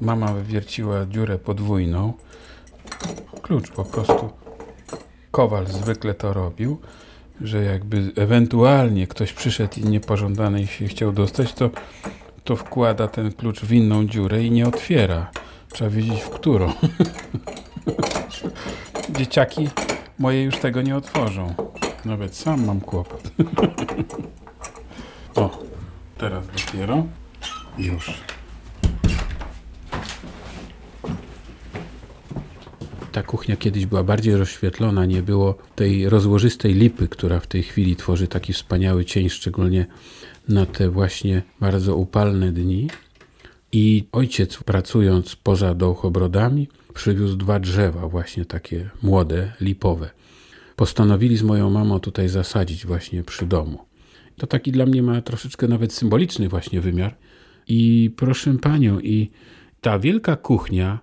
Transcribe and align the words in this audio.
Mama 0.00 0.32
wywierciła 0.32 1.06
dziurę 1.06 1.38
podwójną. 1.38 2.12
Klucz 3.42 3.70
po 3.70 3.84
prostu. 3.84 4.30
Kowal 5.30 5.66
zwykle 5.66 6.14
to 6.14 6.32
robił, 6.32 6.80
że 7.40 7.64
jakby 7.64 8.12
ewentualnie 8.16 9.06
ktoś 9.06 9.32
przyszedł 9.32 9.80
i 9.80 9.84
niepożądany 9.84 10.66
się 10.66 10.88
chciał 10.88 11.12
dostać, 11.12 11.52
to, 11.52 11.70
to 12.44 12.56
wkłada 12.56 13.08
ten 13.08 13.32
klucz 13.32 13.60
w 13.60 13.72
inną 13.72 14.06
dziurę 14.06 14.44
i 14.44 14.50
nie 14.50 14.68
otwiera. 14.68 15.30
Trzeba 15.72 15.90
wiedzieć 15.90 16.20
w 16.20 16.30
którą. 16.30 16.72
Dzieciaki 19.18 19.68
moje 20.18 20.42
już 20.42 20.56
tego 20.56 20.82
nie 20.82 20.96
otworzą. 20.96 21.54
Nawet 22.04 22.36
sam 22.36 22.66
mam 22.66 22.80
kłopot. 22.80 23.30
o, 25.34 25.58
teraz 26.18 26.44
dopiero. 26.46 27.06
Już. 27.78 28.29
Kuchnia 33.30 33.56
kiedyś 33.56 33.86
była 33.86 34.04
bardziej 34.04 34.36
rozświetlona, 34.36 35.06
nie 35.06 35.22
było 35.22 35.58
tej 35.74 36.08
rozłożystej 36.08 36.74
lipy, 36.74 37.08
która 37.08 37.40
w 37.40 37.46
tej 37.46 37.62
chwili 37.62 37.96
tworzy 37.96 38.28
taki 38.28 38.52
wspaniały 38.52 39.04
cień, 39.04 39.28
szczególnie 39.28 39.86
na 40.48 40.66
te 40.66 40.90
właśnie 40.90 41.42
bardzo 41.60 41.96
upalne 41.96 42.52
dni. 42.52 42.88
I 43.72 44.04
ojciec, 44.12 44.56
pracując 44.56 45.36
poza 45.36 45.74
dołchobrodami, 45.74 46.68
przywiózł 46.94 47.36
dwa 47.36 47.60
drzewa, 47.60 48.08
właśnie 48.08 48.44
takie 48.44 48.90
młode, 49.02 49.52
lipowe. 49.60 50.10
Postanowili 50.76 51.36
z 51.36 51.42
moją 51.42 51.70
mamą 51.70 52.00
tutaj 52.00 52.28
zasadzić 52.28 52.86
właśnie 52.86 53.24
przy 53.24 53.46
domu. 53.46 53.78
To 54.36 54.46
taki 54.46 54.72
dla 54.72 54.86
mnie 54.86 55.02
ma 55.02 55.22
troszeczkę 55.22 55.68
nawet 55.68 55.92
symboliczny 55.92 56.48
właśnie 56.48 56.80
wymiar. 56.80 57.16
I 57.68 58.10
proszę 58.16 58.58
panią, 58.58 59.00
i 59.00 59.30
ta 59.80 59.98
wielka 59.98 60.36
kuchnia, 60.36 60.98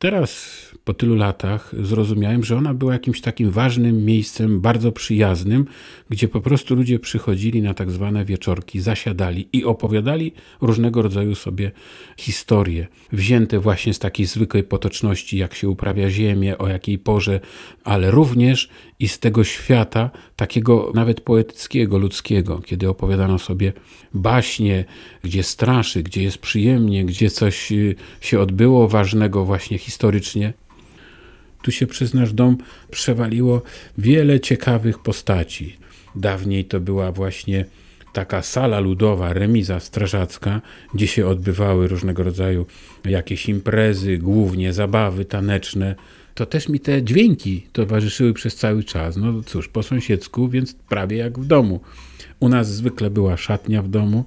teraz 0.00 0.60
po 0.84 0.94
tylu 0.94 1.14
latach 1.14 1.74
zrozumiałem, 1.82 2.44
że 2.44 2.56
ona 2.56 2.74
była 2.74 2.92
jakimś 2.92 3.20
takim 3.20 3.50
ważnym 3.50 4.04
miejscem, 4.04 4.60
bardzo 4.60 4.92
przyjaznym, 4.92 5.64
gdzie 6.10 6.28
po 6.28 6.40
prostu 6.40 6.74
ludzie 6.74 6.98
przychodzili 6.98 7.62
na 7.62 7.74
tak 7.74 7.90
zwane 7.90 8.24
wieczorki, 8.24 8.80
zasiadali 8.80 9.48
i 9.52 9.64
opowiadali 9.64 10.32
różnego 10.60 11.02
rodzaju 11.02 11.34
sobie 11.34 11.70
historie, 12.16 12.86
wzięte 13.12 13.58
właśnie 13.58 13.94
z 13.94 13.98
takiej 13.98 14.26
zwykłej 14.26 14.62
potoczności, 14.62 15.38
jak 15.38 15.54
się 15.54 15.68
uprawia 15.68 16.10
ziemię, 16.10 16.58
o 16.58 16.68
jakiej 16.68 16.98
porze, 16.98 17.40
ale 17.84 18.10
również 18.10 18.68
i 19.00 19.08
z 19.08 19.18
tego 19.18 19.44
świata, 19.44 20.10
takiego 20.36 20.92
nawet 20.94 21.20
poetyckiego, 21.20 21.98
ludzkiego, 21.98 22.58
kiedy 22.58 22.88
opowiadano 22.88 23.38
sobie 23.38 23.72
baśnie, 24.14 24.84
gdzie 25.24 25.42
straszy, 25.42 26.02
gdzie 26.02 26.22
jest 26.22 26.38
przyjemnie, 26.38 27.04
gdzie 27.04 27.30
coś 27.30 27.72
y, 27.72 27.94
się 28.20 28.40
odbyło 28.40 28.88
ważnego 28.88 29.44
właśnie 29.44 29.78
historycznie. 29.78 30.52
Tu 31.62 31.70
się 31.70 31.86
przez 31.86 32.14
nasz 32.14 32.32
dom 32.32 32.58
przewaliło 32.90 33.62
wiele 33.98 34.40
ciekawych 34.40 34.98
postaci. 34.98 35.76
Dawniej 36.14 36.64
to 36.64 36.80
była 36.80 37.12
właśnie 37.12 37.64
taka 38.12 38.42
sala 38.42 38.80
ludowa, 38.80 39.32
remiza 39.32 39.80
strażacka, 39.80 40.60
gdzie 40.94 41.06
się 41.06 41.26
odbywały 41.26 41.88
różnego 41.88 42.22
rodzaju 42.22 42.66
jakieś 43.04 43.48
imprezy, 43.48 44.18
głównie 44.18 44.72
zabawy 44.72 45.24
taneczne. 45.24 45.94
To 46.40 46.46
też 46.46 46.68
mi 46.68 46.80
te 46.80 47.02
dźwięki 47.02 47.66
towarzyszyły 47.72 48.34
przez 48.34 48.56
cały 48.56 48.84
czas. 48.84 49.16
No 49.16 49.42
cóż, 49.42 49.68
po 49.68 49.82
sąsiedzku, 49.82 50.48
więc 50.48 50.74
prawie 50.74 51.16
jak 51.16 51.38
w 51.38 51.46
domu. 51.46 51.80
U 52.40 52.48
nas 52.48 52.74
zwykle 52.74 53.10
była 53.10 53.36
szatnia 53.36 53.82
w 53.82 53.88
domu 53.88 54.24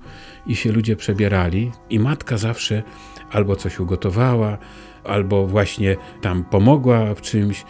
i 0.47 0.55
się 0.55 0.71
ludzie 0.71 0.95
przebierali, 0.95 1.71
i 1.89 1.99
matka 1.99 2.37
zawsze 2.37 2.83
albo 3.31 3.55
coś 3.55 3.79
ugotowała, 3.79 4.57
albo 5.03 5.47
właśnie 5.47 5.97
tam 6.21 6.43
pomogła 6.43 7.15
w 7.15 7.21
czymś. 7.21 7.65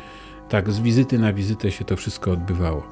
Tak, 0.50 0.72
z 0.72 0.80
wizyty 0.80 1.20
na 1.20 1.34
wizytę 1.34 1.72
się 1.72 1.86
to 1.86 1.96
wszystko 1.96 2.32
odbywało. 2.32 2.88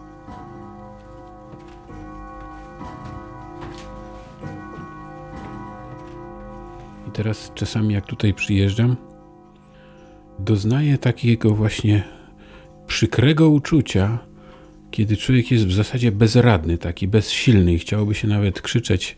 I 7.08 7.12
teraz 7.12 7.52
czasami, 7.56 7.94
jak 7.94 8.06
tutaj 8.06 8.34
przyjeżdżam, 8.34 9.11
doznaję 10.46 10.98
takiego 10.98 11.56
właśnie 11.56 12.04
przykrego 12.88 13.50
uczucia, 13.50 14.20
kiedy 14.92 15.18
człowiek 15.18 15.52
jest 15.52 15.66
w 15.66 15.74
zasadzie 15.74 16.12
bezradny, 16.12 16.78
taki 16.78 17.08
bezsilny 17.08 17.74
i 17.74 17.80
chciałoby 17.80 18.16
się 18.16 18.28
nawet 18.28 18.62
krzyczeć 18.62 19.18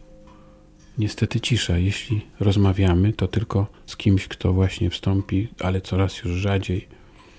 Niestety 0.97 1.39
cisza. 1.39 1.77
Jeśli 1.77 2.21
rozmawiamy, 2.39 3.13
to 3.13 3.27
tylko 3.27 3.67
z 3.85 3.97
kimś, 3.97 4.27
kto 4.27 4.53
właśnie 4.53 4.89
wstąpi, 4.89 5.47
ale 5.59 5.81
coraz 5.81 6.23
już 6.23 6.33
rzadziej. 6.33 6.87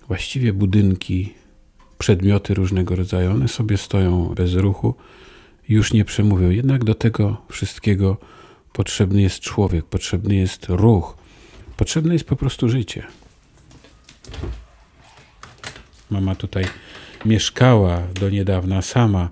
Właściwie 0.08 0.52
budynki, 0.52 1.34
przedmioty 1.98 2.54
różnego 2.54 2.96
rodzaju, 2.96 3.30
one 3.30 3.48
sobie 3.48 3.76
stoją 3.76 4.34
bez 4.34 4.54
ruchu, 4.54 4.94
już 5.68 5.92
nie 5.92 6.04
przemówią. 6.04 6.50
Jednak 6.50 6.84
do 6.84 6.94
tego 6.94 7.36
wszystkiego 7.50 8.16
potrzebny 8.72 9.22
jest 9.22 9.40
człowiek, 9.40 9.84
potrzebny 9.84 10.34
jest 10.34 10.66
ruch, 10.68 11.16
potrzebne 11.76 12.12
jest 12.12 12.24
po 12.24 12.36
prostu 12.36 12.68
życie. 12.68 13.06
Mama 16.10 16.34
tutaj 16.34 16.64
mieszkała 17.24 18.02
do 18.20 18.30
niedawna 18.30 18.82
sama 18.82 19.30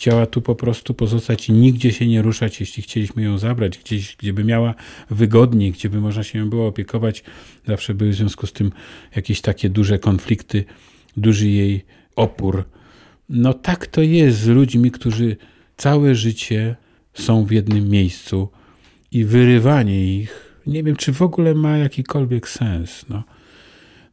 chciała 0.00 0.26
tu 0.26 0.42
po 0.42 0.54
prostu 0.54 0.94
pozostać 0.94 1.48
i 1.48 1.52
nigdzie 1.52 1.92
się 1.92 2.06
nie 2.06 2.22
ruszać, 2.22 2.60
jeśli 2.60 2.82
chcieliśmy 2.82 3.22
ją 3.22 3.38
zabrać 3.38 3.78
gdzieś, 3.78 4.16
gdzie 4.16 4.32
by 4.32 4.44
miała 4.44 4.74
wygodniej, 5.10 5.72
gdzie 5.72 5.88
by 5.90 6.00
można 6.00 6.22
się 6.22 6.38
ją 6.38 6.50
było 6.50 6.66
opiekować. 6.66 7.24
Zawsze 7.66 7.94
były 7.94 8.10
w 8.10 8.14
związku 8.14 8.46
z 8.46 8.52
tym 8.52 8.72
jakieś 9.16 9.40
takie 9.40 9.70
duże 9.70 9.98
konflikty, 9.98 10.64
duży 11.16 11.48
jej 11.48 11.84
opór. 12.16 12.64
No 13.28 13.54
tak 13.54 13.86
to 13.86 14.02
jest 14.02 14.38
z 14.38 14.46
ludźmi, 14.46 14.90
którzy 14.90 15.36
całe 15.76 16.14
życie 16.14 16.76
są 17.14 17.44
w 17.44 17.50
jednym 17.50 17.88
miejscu 17.88 18.48
i 19.12 19.24
wyrywanie 19.24 20.18
ich, 20.18 20.56
nie 20.66 20.82
wiem, 20.82 20.96
czy 20.96 21.12
w 21.12 21.22
ogóle 21.22 21.54
ma 21.54 21.76
jakikolwiek 21.76 22.48
sens. 22.48 23.04
No. 23.08 23.22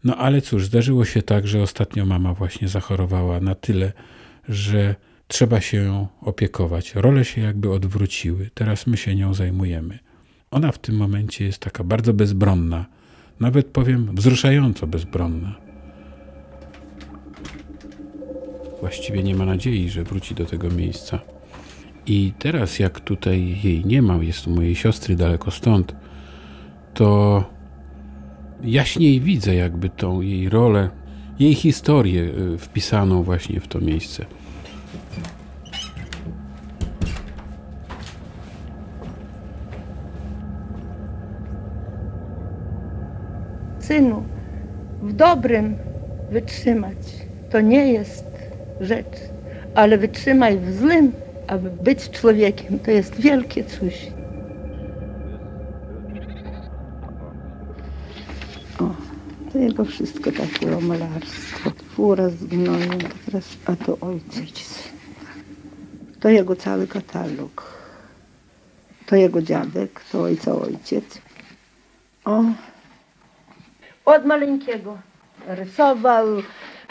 No 0.04 0.18
ale 0.18 0.42
cóż, 0.42 0.66
zdarzyło 0.66 1.06
się 1.06 1.22
tak, 1.22 1.48
że 1.48 1.62
ostatnio 1.62 2.06
mama 2.06 2.34
właśnie 2.34 2.68
zachorowała 2.68 3.40
na 3.40 3.56
tyle, 3.56 3.94
że 4.50 4.96
Trzeba 5.28 5.62
się 5.62 5.78
ją 5.78 6.08
opiekować. 6.22 6.96
Role 6.96 7.26
się 7.26 7.42
jakby 7.42 7.72
odwróciły. 7.72 8.50
Teraz 8.54 8.88
my 8.88 8.98
się 8.98 9.16
nią 9.16 9.34
zajmujemy. 9.34 10.00
Ona 10.52 10.72
w 10.72 10.78
tym 10.78 10.96
momencie 10.96 11.46
jest 11.46 11.60
taka 11.60 11.84
bardzo 11.84 12.14
bezbronna, 12.14 12.86
nawet 13.40 13.68
powiem 13.68 14.16
wzruszająco 14.16 14.88
bezbronna. 14.88 15.56
Właściwie 18.80 19.24
nie 19.24 19.36
ma 19.36 19.46
nadziei, 19.46 19.90
że 19.90 20.04
wróci 20.04 20.36
do 20.36 20.46
tego 20.46 20.70
miejsca. 20.70 21.20
I 22.06 22.34
teraz, 22.40 22.80
jak 22.80 23.00
tutaj 23.00 23.60
jej 23.64 23.86
nie 23.86 24.02
ma, 24.02 24.16
jest 24.16 24.48
u 24.48 24.50
mojej 24.50 24.76
siostry 24.76 25.16
daleko 25.16 25.52
stąd, 25.52 25.96
to 26.94 27.44
jaśniej 28.64 29.22
widzę 29.22 29.56
jakby 29.56 29.90
tą 29.90 30.22
jej 30.22 30.50
rolę, 30.50 30.90
jej 31.40 31.56
historię 31.56 32.22
y, 32.22 32.58
wpisaną 32.58 33.24
właśnie 33.24 33.60
w 33.60 33.68
to 33.68 33.82
miejsce. 33.82 34.26
Synu, 43.80 44.24
w 45.02 45.14
dobrym 45.14 45.76
wytrzymać 46.32 46.98
to 47.50 47.62
nie 47.62 47.94
jest 47.94 48.26
rzecz, 48.82 49.18
ale 49.76 49.98
wytrzymaj 49.98 50.60
w 50.60 50.80
złym, 50.80 51.12
aby 51.48 51.70
być 51.70 52.10
człowiekiem, 52.10 52.80
to 52.80 52.92
jest 52.92 53.22
wielkie 53.22 53.64
coś. 53.64 54.17
To 59.58 59.62
jego 59.64 59.86
wszystko 59.86 60.32
takie 60.32 60.66
było 60.66 60.82
malarstwo. 60.82 61.72
Fura 61.96 62.30
z 62.30 62.46
gnojem, 62.46 63.00
to 63.02 63.08
teraz, 63.26 63.46
a 63.66 63.76
to 63.76 63.98
ojciec. 64.00 64.90
To 66.20 66.30
jego 66.30 66.56
cały 66.56 66.88
katalog. 66.88 67.78
To 69.06 69.16
jego 69.16 69.42
dziadek, 69.42 70.02
to 70.12 70.22
ojca 70.22 70.56
ojciec. 70.56 71.22
O, 72.26 72.44
od 74.06 74.26
maleńkiego 74.26 74.98
rysował, 75.48 76.28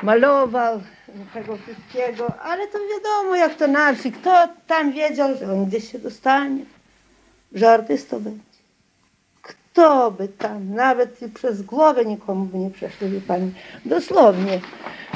malował, 0.02 0.80
tego 1.34 1.56
wszystkiego, 1.56 2.40
ale 2.40 2.66
to 2.66 2.78
wiadomo 2.78 3.36
jak 3.36 3.54
to 3.54 3.66
na 3.69 3.94
wsi, 3.94 4.12
kto 4.12 4.48
tam 4.66 4.92
wiedział, 4.92 5.36
że 5.36 5.52
on 5.52 5.66
gdzieś 5.66 5.92
się 5.92 5.98
dostanie, 5.98 6.64
że 7.52 7.70
artystą 7.70 8.20
będzie. 8.20 8.45
Kto 9.46 10.10
by 10.10 10.28
tam, 10.28 10.75
nawet 10.75 11.20
przez 11.34 11.62
głowę 11.62 12.04
nikomu 12.04 12.44
by 12.44 12.58
nie 12.58 12.70
przeszło, 12.70 13.08
wie 13.08 13.20
pani, 13.20 13.52
dosłownie. 13.84 14.60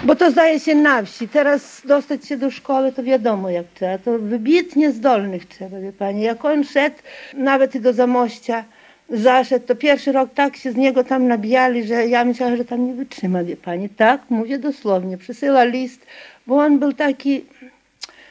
Bo 0.05 0.17
to 0.17 0.31
zdaje 0.31 0.61
się 0.61 0.75
na 0.75 1.03
wsi. 1.03 1.29
Teraz 1.29 1.83
dostać 1.85 2.27
się 2.27 2.37
do 2.37 2.51
szkoły 2.51 2.93
to 2.93 3.03
wiadomo 3.03 3.51
jak 3.51 3.67
trzeba. 3.75 3.99
To 3.99 4.19
wybitnie 4.19 4.93
zdolnych 4.93 5.47
trzeba, 5.49 5.81
wie 5.81 5.93
pani. 5.93 6.23
Jak 6.23 6.45
on 6.45 6.65
szedł 6.65 6.97
nawet 7.35 7.75
i 7.75 7.81
do 7.81 7.93
Zamościa, 7.93 8.65
zaszedł, 9.11 9.67
to 9.67 9.75
pierwszy 9.75 10.13
rok 10.13 10.31
tak 10.35 10.57
się 10.57 10.73
z 10.73 10.77
niego 10.77 11.05
tam 11.05 11.29
nabijali, 11.29 11.85
że 11.85 12.07
ja 12.07 12.25
myślałam, 12.25 12.57
że 12.57 12.65
tam 12.65 12.87
nie 12.87 12.95
wytrzyma, 12.95 13.45
wie 13.45 13.57
pani. 13.57 13.89
Tak, 13.89 14.21
mówię 14.31 14.59
dosłownie. 14.59 15.19
Przysyła 15.19 15.65
list, 15.65 16.07
bo 16.47 16.57
on 16.57 16.79
był 16.79 16.93
taki 16.93 17.45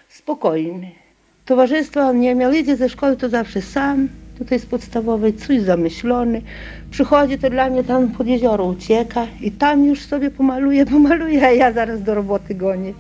spokojny. 0.09 0.91
Towarzystwa 1.45 2.01
on 2.01 2.19
nie 2.19 2.35
miał, 2.35 2.51
idzie 2.51 2.75
ze 2.75 2.89
szkoły 2.89 3.17
to 3.17 3.29
zawsze 3.29 3.61
sam, 3.61 4.09
tutaj 4.39 4.59
z 4.59 4.65
podstawowej, 4.65 5.33
coś 5.33 5.61
zamyślony. 5.61 6.41
Przychodzi 6.91 7.37
to 7.37 7.49
dla 7.49 7.69
mnie 7.69 7.83
tam 7.83 8.07
pod 8.07 8.27
jezioro 8.27 8.65
ucieka 8.65 9.27
i 9.41 9.51
tam 9.51 9.85
już 9.85 10.01
sobie 10.01 10.31
pomaluje, 10.31 10.85
pomaluje, 10.95 11.47
a 11.47 11.51
ja 11.51 11.71
zaraz 11.71 12.03
do 12.03 12.15
roboty 12.15 12.55
gonię. 12.55 12.93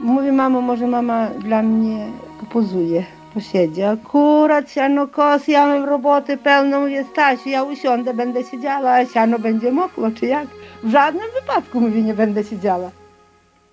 Mówię, 0.00 0.32
mamo, 0.32 0.60
może 0.60 0.86
mama 0.86 1.30
dla 1.30 1.62
mnie 1.62 2.06
pozuje, 2.52 3.04
posiedzi. 3.34 3.82
Akurat 3.82 4.70
siano 4.70 5.06
kos, 5.06 5.48
ja 5.48 5.66
mam 5.66 5.84
roboty 5.84 6.36
pełną, 6.36 6.80
mówię, 6.80 7.04
Stasiu, 7.12 7.48
ja 7.48 7.62
usiądę, 7.62 8.14
będę 8.14 8.44
siedziała, 8.44 8.92
a 8.92 9.06
siano 9.06 9.38
będzie 9.38 9.72
mokło, 9.72 10.10
czy 10.10 10.26
jak? 10.26 10.48
W 10.82 10.90
żadnym 10.90 11.26
wypadku, 11.40 11.80
mówię, 11.80 12.02
nie 12.02 12.14
będę 12.14 12.44
siedziała. 12.44 12.90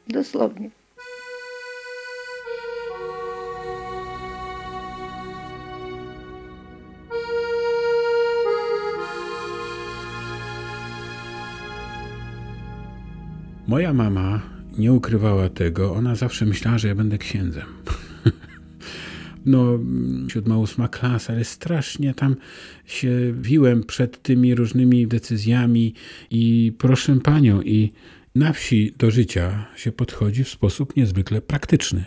Dosłownie. 0.08 0.79
Moja 13.70 13.94
mama 13.94 14.42
nie 14.78 14.94
ukrywała 14.94 15.50
tego. 15.50 15.94
Ona 15.94 16.16
zawsze 16.16 16.46
myślała, 16.46 16.78
że 16.78 16.88
ja 16.88 16.96
będę 16.96 17.18
księdzem. 17.18 17.66
No, 19.46 19.80
siódma, 20.28 20.58
ósma 20.58 20.88
klasa, 20.88 21.34
ale 21.34 21.44
strasznie 21.44 22.14
tam 22.14 22.36
się 22.86 23.34
wiłem 23.42 23.84
przed 23.84 24.22
tymi 24.22 24.56
różnymi 24.56 25.08
decyzjami 25.08 25.94
i 26.32 26.74
proszę 26.78 27.20
panią, 27.24 27.62
i 27.62 27.92
na 28.36 28.54
wsi 28.54 28.94
do 28.98 29.12
życia 29.12 29.66
się 29.76 29.92
podchodzi 29.92 30.44
w 30.44 30.50
sposób 30.50 30.96
niezwykle 30.96 31.42
praktyczny. 31.42 32.06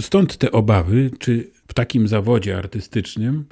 Stąd 0.00 0.36
te 0.36 0.52
obawy, 0.52 1.10
czy 1.18 1.50
w 1.68 1.74
takim 1.74 2.08
zawodzie 2.08 2.58
artystycznym 2.58 3.44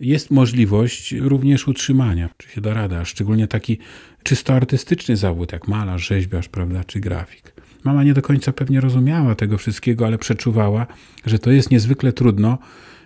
jest 0.00 0.30
możliwość 0.30 1.12
również 1.12 1.68
utrzymania, 1.68 2.30
czy 2.36 2.48
się 2.48 2.60
da 2.60 2.74
rada, 2.74 3.04
szczególnie 3.04 3.48
taki 3.48 3.78
czysto 4.22 4.54
artystyczny 4.54 5.16
zawód, 5.16 5.52
jak 5.52 5.68
malarz, 5.68 6.06
rzeźbiarz, 6.06 6.48
prawda, 6.48 6.84
czy 6.84 7.00
grafik. 7.00 7.52
Mama 7.84 8.04
nie 8.04 8.14
do 8.14 8.22
końca 8.22 8.52
pewnie 8.52 8.80
rozumiała 8.80 9.34
tego 9.34 9.58
wszystkiego, 9.58 10.06
ale 10.06 10.18
przeczuwała, 10.18 10.86
że 11.26 11.38
to 11.38 11.50
jest 11.50 11.70
niezwykle 11.70 12.12
trudno 12.12 12.58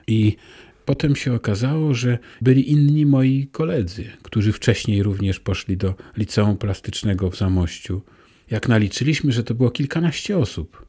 i 0.07 0.37
potem 0.85 1.17
się 1.17 1.35
okazało, 1.35 1.95
że 1.95 2.19
byli 2.41 2.71
inni 2.71 3.07
moi 3.07 3.49
koledzy, 3.53 4.05
którzy 4.23 4.53
wcześniej 4.53 5.03
również 5.03 5.41
poszli 5.41 5.77
do 5.77 5.95
liceum 6.17 6.57
plastycznego 6.57 7.31
w 7.31 7.37
Zamościu. 7.37 8.03
Jak 8.51 8.69
naliczyliśmy, 8.69 9.33
że 9.33 9.45
to 9.45 9.55
było 9.55 9.71
kilkanaście 9.71 10.39
osób. 10.39 10.87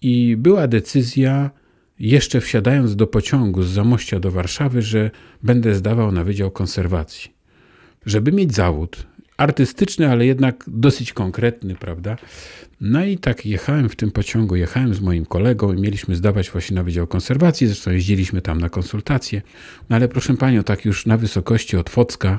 I 0.00 0.36
była 0.36 0.68
decyzja, 0.68 1.50
jeszcze 1.98 2.40
wsiadając 2.40 2.96
do 2.96 3.06
pociągu 3.06 3.62
z 3.62 3.68
Zamościa 3.68 4.20
do 4.20 4.30
Warszawy, 4.30 4.82
że 4.82 5.10
będę 5.42 5.74
zdawał 5.74 6.12
na 6.12 6.24
Wydział 6.24 6.50
Konserwacji. 6.50 7.34
Żeby 8.06 8.32
mieć 8.32 8.54
zawód, 8.54 9.06
artystyczny, 9.36 10.10
ale 10.10 10.26
jednak 10.26 10.64
dosyć 10.66 11.12
konkretny, 11.12 11.74
prawda? 11.74 12.16
No 12.80 13.04
i 13.04 13.18
tak 13.18 13.46
jechałem 13.46 13.88
w 13.88 13.96
tym 13.96 14.10
pociągu, 14.10 14.56
jechałem 14.56 14.94
z 14.94 15.00
moim 15.00 15.26
kolegą 15.26 15.72
i 15.72 15.80
mieliśmy 15.80 16.16
zdawać 16.16 16.50
właśnie 16.50 16.74
na 16.74 16.82
Wydział 16.82 17.06
Konserwacji, 17.06 17.66
zresztą 17.66 17.90
jeździliśmy 17.90 18.42
tam 18.42 18.60
na 18.60 18.68
konsultacje, 18.68 19.42
no 19.90 19.96
ale 19.96 20.08
proszę 20.08 20.36
Panią, 20.36 20.62
tak 20.62 20.84
już 20.84 21.06
na 21.06 21.16
wysokości 21.16 21.76
od 21.76 21.90
Focka, 21.90 22.38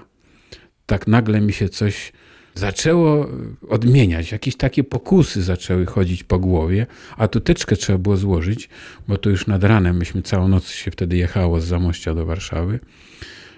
tak 0.85 1.07
nagle 1.07 1.41
mi 1.41 1.53
się 1.53 1.69
coś 1.69 2.11
zaczęło 2.55 3.27
odmieniać, 3.69 4.31
jakieś 4.31 4.55
takie 4.55 4.83
pokusy 4.83 5.43
zaczęły 5.43 5.85
chodzić 5.85 6.23
po 6.23 6.39
głowie, 6.39 6.87
a 7.17 7.27
tu 7.27 7.39
teczkę 7.39 7.75
trzeba 7.75 7.99
było 7.99 8.17
złożyć, 8.17 8.69
bo 9.07 9.17
to 9.17 9.29
już 9.29 9.47
nad 9.47 9.63
ranem, 9.63 9.97
myśmy 9.97 10.21
całą 10.21 10.47
noc 10.47 10.69
się 10.69 10.91
wtedy 10.91 11.17
jechało 11.17 11.61
z 11.61 11.65
Zamościa 11.65 12.15
do 12.15 12.25
Warszawy 12.25 12.79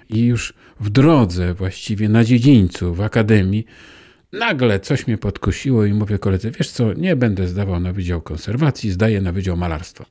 i 0.09 0.25
już 0.25 0.53
w 0.79 0.89
drodze, 0.89 1.53
właściwie 1.53 2.09
na 2.09 2.23
dziedzińcu, 2.23 2.93
w 2.93 3.01
akademii, 3.01 3.65
nagle 4.31 4.79
coś 4.79 5.07
mnie 5.07 5.17
podkusiło 5.17 5.85
i 5.85 5.93
mówię 5.93 6.19
koledze, 6.19 6.51
wiesz 6.51 6.69
co, 6.69 6.93
nie 6.93 7.15
będę 7.15 7.47
zdawał 7.47 7.79
na 7.79 7.93
Wydział 7.93 8.21
Konserwacji, 8.21 8.91
zdaję 8.91 9.21
na 9.21 9.31
Wydział 9.31 9.57
Malarstwa. 9.57 10.05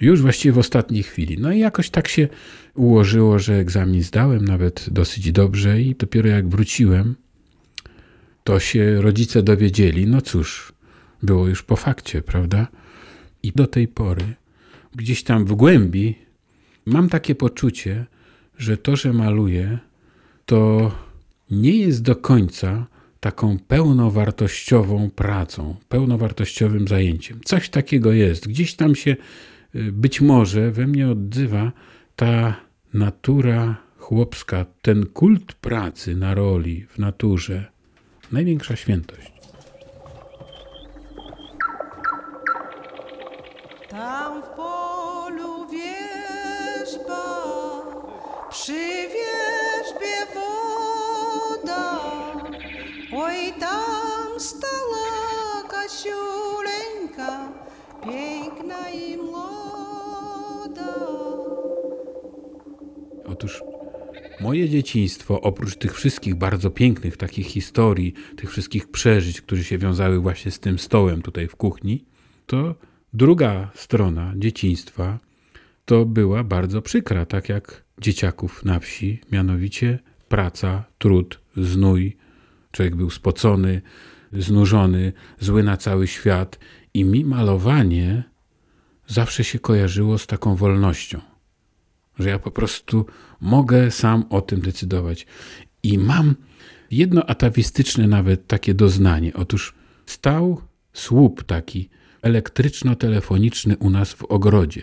Już 0.00 0.22
właściwie 0.22 0.52
w 0.52 0.58
ostatniej 0.58 1.02
chwili. 1.02 1.36
No 1.40 1.52
i 1.52 1.58
jakoś 1.58 1.90
tak 1.90 2.08
się 2.08 2.28
ułożyło, 2.74 3.38
że 3.38 3.54
egzamin 3.54 4.02
zdałem 4.02 4.44
nawet 4.44 4.86
dosyć 4.90 5.32
dobrze 5.32 5.82
i 5.82 5.94
dopiero 5.94 6.28
jak 6.28 6.48
wróciłem, 6.48 7.14
to 8.44 8.60
się 8.60 9.02
rodzice 9.02 9.42
dowiedzieli, 9.42 10.06
no 10.06 10.20
cóż, 10.20 10.72
było 11.22 11.48
już 11.48 11.62
po 11.62 11.76
fakcie, 11.76 12.22
prawda? 12.22 12.66
I 13.42 13.52
do 13.52 13.66
tej 13.66 13.88
pory, 13.88 14.34
gdzieś 14.94 15.22
tam 15.22 15.44
w 15.44 15.54
głębi, 15.54 16.18
mam 16.86 17.08
takie 17.08 17.34
poczucie, 17.34 18.06
że 18.58 18.76
to, 18.76 18.96
że 18.96 19.12
maluję, 19.12 19.78
to 20.46 20.92
nie 21.50 21.76
jest 21.76 22.02
do 22.02 22.16
końca 22.16 22.86
taką 23.20 23.58
pełnowartościową 23.58 25.10
pracą, 25.10 25.76
pełnowartościowym 25.88 26.88
zajęciem. 26.88 27.40
Coś 27.44 27.68
takiego 27.68 28.12
jest. 28.12 28.48
Gdzieś 28.48 28.74
tam 28.74 28.94
się 28.94 29.16
y, 29.74 29.92
być 29.92 30.20
może 30.20 30.70
we 30.70 30.86
mnie 30.86 31.08
odzywa 31.08 31.72
ta 32.16 32.56
natura 32.94 33.76
chłopska, 33.98 34.66
ten 34.82 35.06
kult 35.06 35.52
pracy 35.52 36.16
na 36.16 36.34
roli, 36.34 36.86
w 36.88 36.98
naturze. 36.98 37.71
Największa 38.32 38.76
świętość. 38.76 39.32
Tam 43.88 44.42
w 44.42 44.46
polu 44.46 45.68
wierzba, 45.68 47.24
przy 48.50 49.08
moje 64.42 64.68
dzieciństwo, 64.68 65.40
oprócz 65.40 65.76
tych 65.76 65.94
wszystkich 65.94 66.34
bardzo 66.34 66.70
pięknych 66.70 67.16
takich 67.16 67.46
historii, 67.46 68.14
tych 68.36 68.50
wszystkich 68.50 68.90
przeżyć, 68.90 69.40
które 69.40 69.64
się 69.64 69.78
wiązały 69.78 70.20
właśnie 70.20 70.50
z 70.50 70.60
tym 70.60 70.78
stołem 70.78 71.22
tutaj 71.22 71.48
w 71.48 71.56
kuchni, 71.56 72.04
to 72.46 72.74
druga 73.12 73.70
strona 73.74 74.32
dzieciństwa 74.36 75.18
to 75.84 76.04
była 76.04 76.44
bardzo 76.44 76.82
przykra, 76.82 77.26
tak 77.26 77.48
jak 77.48 77.84
dzieciaków 78.00 78.64
na 78.64 78.78
wsi, 78.78 79.20
mianowicie 79.32 79.98
praca, 80.28 80.84
trud, 80.98 81.40
znój. 81.56 82.16
Człowiek 82.72 82.96
był 82.96 83.10
spocony, 83.10 83.82
znużony, 84.32 85.12
zły 85.40 85.62
na 85.62 85.76
cały 85.76 86.06
świat 86.06 86.58
i 86.94 87.04
mi 87.04 87.24
malowanie 87.24 88.22
zawsze 89.06 89.44
się 89.44 89.58
kojarzyło 89.58 90.18
z 90.18 90.26
taką 90.26 90.56
wolnością 90.56 91.31
że 92.18 92.28
ja 92.28 92.38
po 92.38 92.50
prostu 92.50 93.06
mogę 93.40 93.90
sam 93.90 94.24
o 94.30 94.40
tym 94.40 94.60
decydować. 94.60 95.26
I 95.82 95.98
mam 95.98 96.34
jedno 96.90 97.26
atawistyczne 97.26 98.06
nawet 98.06 98.46
takie 98.46 98.74
doznanie. 98.74 99.34
Otóż 99.34 99.74
stał 100.06 100.60
słup 100.92 101.44
taki 101.44 101.88
elektryczno-telefoniczny 102.22 103.76
u 103.76 103.90
nas 103.90 104.12
w 104.12 104.24
ogrodzie. 104.24 104.82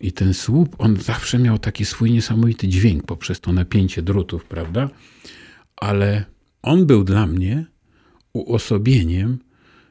I 0.00 0.12
ten 0.12 0.34
słup, 0.34 0.76
on 0.78 0.96
zawsze 0.96 1.38
miał 1.38 1.58
taki 1.58 1.84
swój 1.84 2.10
niesamowity 2.10 2.68
dźwięk 2.68 3.06
poprzez 3.06 3.40
to 3.40 3.52
napięcie 3.52 4.02
drutów, 4.02 4.44
prawda? 4.44 4.90
Ale 5.76 6.24
on 6.62 6.86
był 6.86 7.04
dla 7.04 7.26
mnie 7.26 7.66
uosobieniem 8.32 9.38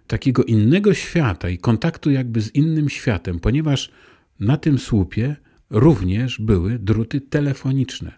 takiego 0.07 0.43
innego 0.43 0.93
świata 0.93 1.49
i 1.49 1.57
kontaktu 1.57 2.11
jakby 2.11 2.41
z 2.41 2.55
innym 2.55 2.89
światem, 2.89 3.39
ponieważ 3.39 3.91
na 4.39 4.57
tym 4.57 4.79
słupie 4.79 5.35
również 5.69 6.39
były 6.39 6.79
druty 6.79 7.21
telefoniczne. 7.21 8.11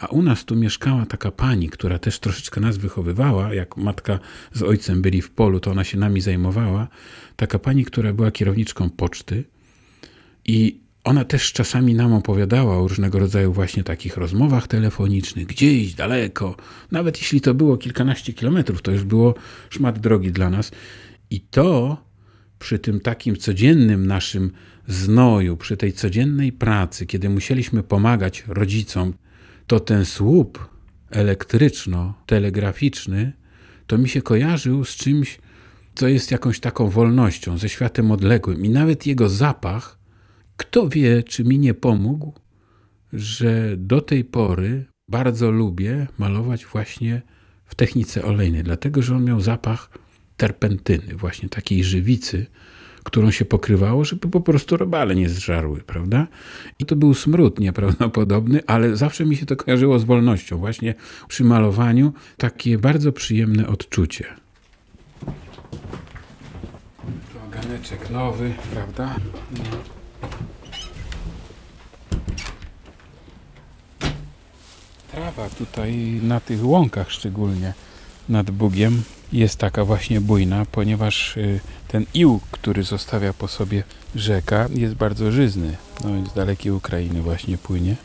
A 0.00 0.06
u 0.06 0.22
nas 0.22 0.44
tu 0.44 0.56
mieszkała 0.56 1.06
taka 1.06 1.30
pani, 1.30 1.68
która 1.68 1.98
też 1.98 2.18
troszeczkę 2.18 2.60
nas 2.60 2.76
wychowywała, 2.76 3.54
jak 3.54 3.76
matka 3.76 4.18
z 4.52 4.62
ojcem 4.62 5.02
byli 5.02 5.22
w 5.22 5.30
polu, 5.30 5.60
to 5.60 5.70
ona 5.70 5.84
się 5.84 5.98
nami 5.98 6.20
zajmowała. 6.20 6.88
Taka 7.36 7.58
pani, 7.58 7.84
która 7.84 8.12
była 8.12 8.30
kierowniczką 8.30 8.90
poczty 8.90 9.44
i 10.44 10.84
ona 11.04 11.24
też 11.24 11.52
czasami 11.52 11.94
nam 11.94 12.12
opowiadała 12.12 12.78
o 12.78 12.88
różnego 12.88 13.18
rodzaju 13.18 13.52
właśnie 13.52 13.84
takich 13.84 14.16
rozmowach 14.16 14.68
telefonicznych, 14.68 15.46
gdzieś 15.46 15.94
daleko, 15.94 16.56
nawet 16.90 17.18
jeśli 17.18 17.40
to 17.40 17.54
było 17.54 17.76
kilkanaście 17.76 18.32
kilometrów, 18.32 18.82
to 18.82 18.90
już 18.90 19.04
było 19.04 19.34
szmat 19.70 19.98
drogi 19.98 20.32
dla 20.32 20.50
nas. 20.50 20.70
I 21.30 21.40
to 21.40 21.96
przy 22.64 22.78
tym 22.78 23.00
takim 23.00 23.36
codziennym 23.36 24.06
naszym 24.06 24.50
znoju, 24.88 25.56
przy 25.56 25.76
tej 25.76 25.92
codziennej 25.92 26.52
pracy, 26.52 27.06
kiedy 27.06 27.30
musieliśmy 27.30 27.82
pomagać 27.82 28.44
rodzicom, 28.48 29.14
to 29.66 29.80
ten 29.80 30.04
słup 30.04 30.68
elektryczno-telegraficzny 31.10 33.32
to 33.86 33.98
mi 33.98 34.08
się 34.08 34.22
kojarzył 34.22 34.84
z 34.84 34.96
czymś, 34.96 35.38
co 35.94 36.08
jest 36.08 36.30
jakąś 36.30 36.60
taką 36.60 36.88
wolnością, 36.88 37.58
ze 37.58 37.68
światem 37.68 38.10
odległym. 38.10 38.64
I 38.64 38.68
nawet 38.68 39.06
jego 39.06 39.28
zapach, 39.28 39.98
kto 40.56 40.88
wie, 40.88 41.22
czy 41.22 41.44
mi 41.44 41.58
nie 41.58 41.74
pomógł, 41.74 42.34
że 43.12 43.76
do 43.76 44.00
tej 44.00 44.24
pory 44.24 44.84
bardzo 45.08 45.50
lubię 45.50 46.06
malować 46.18 46.66
właśnie 46.66 47.22
w 47.64 47.74
technice 47.74 48.24
olejnej, 48.24 48.62
dlatego 48.62 49.02
że 49.02 49.16
on 49.16 49.24
miał 49.24 49.40
zapach 49.40 50.03
terpentyny, 50.36 51.14
właśnie 51.14 51.48
takiej 51.48 51.84
żywicy, 51.84 52.46
którą 53.04 53.30
się 53.30 53.44
pokrywało, 53.44 54.04
żeby 54.04 54.30
po 54.30 54.40
prostu 54.40 54.76
robale 54.76 55.14
nie 55.14 55.28
zżarły, 55.28 55.80
prawda? 55.80 56.26
I 56.78 56.84
to 56.84 56.96
był 56.96 57.14
smród 57.14 57.58
nieprawdopodobny, 57.58 58.60
ale 58.66 58.96
zawsze 58.96 59.24
mi 59.24 59.36
się 59.36 59.46
to 59.46 59.56
kojarzyło 59.56 59.98
z 59.98 60.04
wolnością. 60.04 60.58
Właśnie 60.58 60.94
przy 61.28 61.44
malowaniu 61.44 62.12
takie 62.36 62.78
bardzo 62.78 63.12
przyjemne 63.12 63.68
odczucie. 63.68 64.26
Oganeczek 67.48 68.10
nowy, 68.10 68.52
prawda? 68.72 69.16
Trawa 75.12 75.48
tutaj 75.50 76.20
na 76.22 76.40
tych 76.40 76.64
łąkach 76.64 77.10
szczególnie 77.10 77.74
nad 78.28 78.50
Bugiem 78.50 79.02
jest 79.34 79.58
taka 79.58 79.84
właśnie 79.84 80.20
bujna, 80.20 80.66
ponieważ 80.72 81.36
y, 81.36 81.60
ten 81.88 82.06
ił, 82.14 82.40
który 82.50 82.82
zostawia 82.82 83.32
po 83.32 83.48
sobie 83.48 83.82
rzeka, 84.14 84.68
jest 84.74 84.94
bardzo 84.94 85.32
żyzny. 85.32 85.76
No, 86.04 86.26
z 86.30 86.34
dalekiej 86.34 86.72
Ukrainy 86.72 87.22
właśnie 87.22 87.58
płynie. 87.58 87.96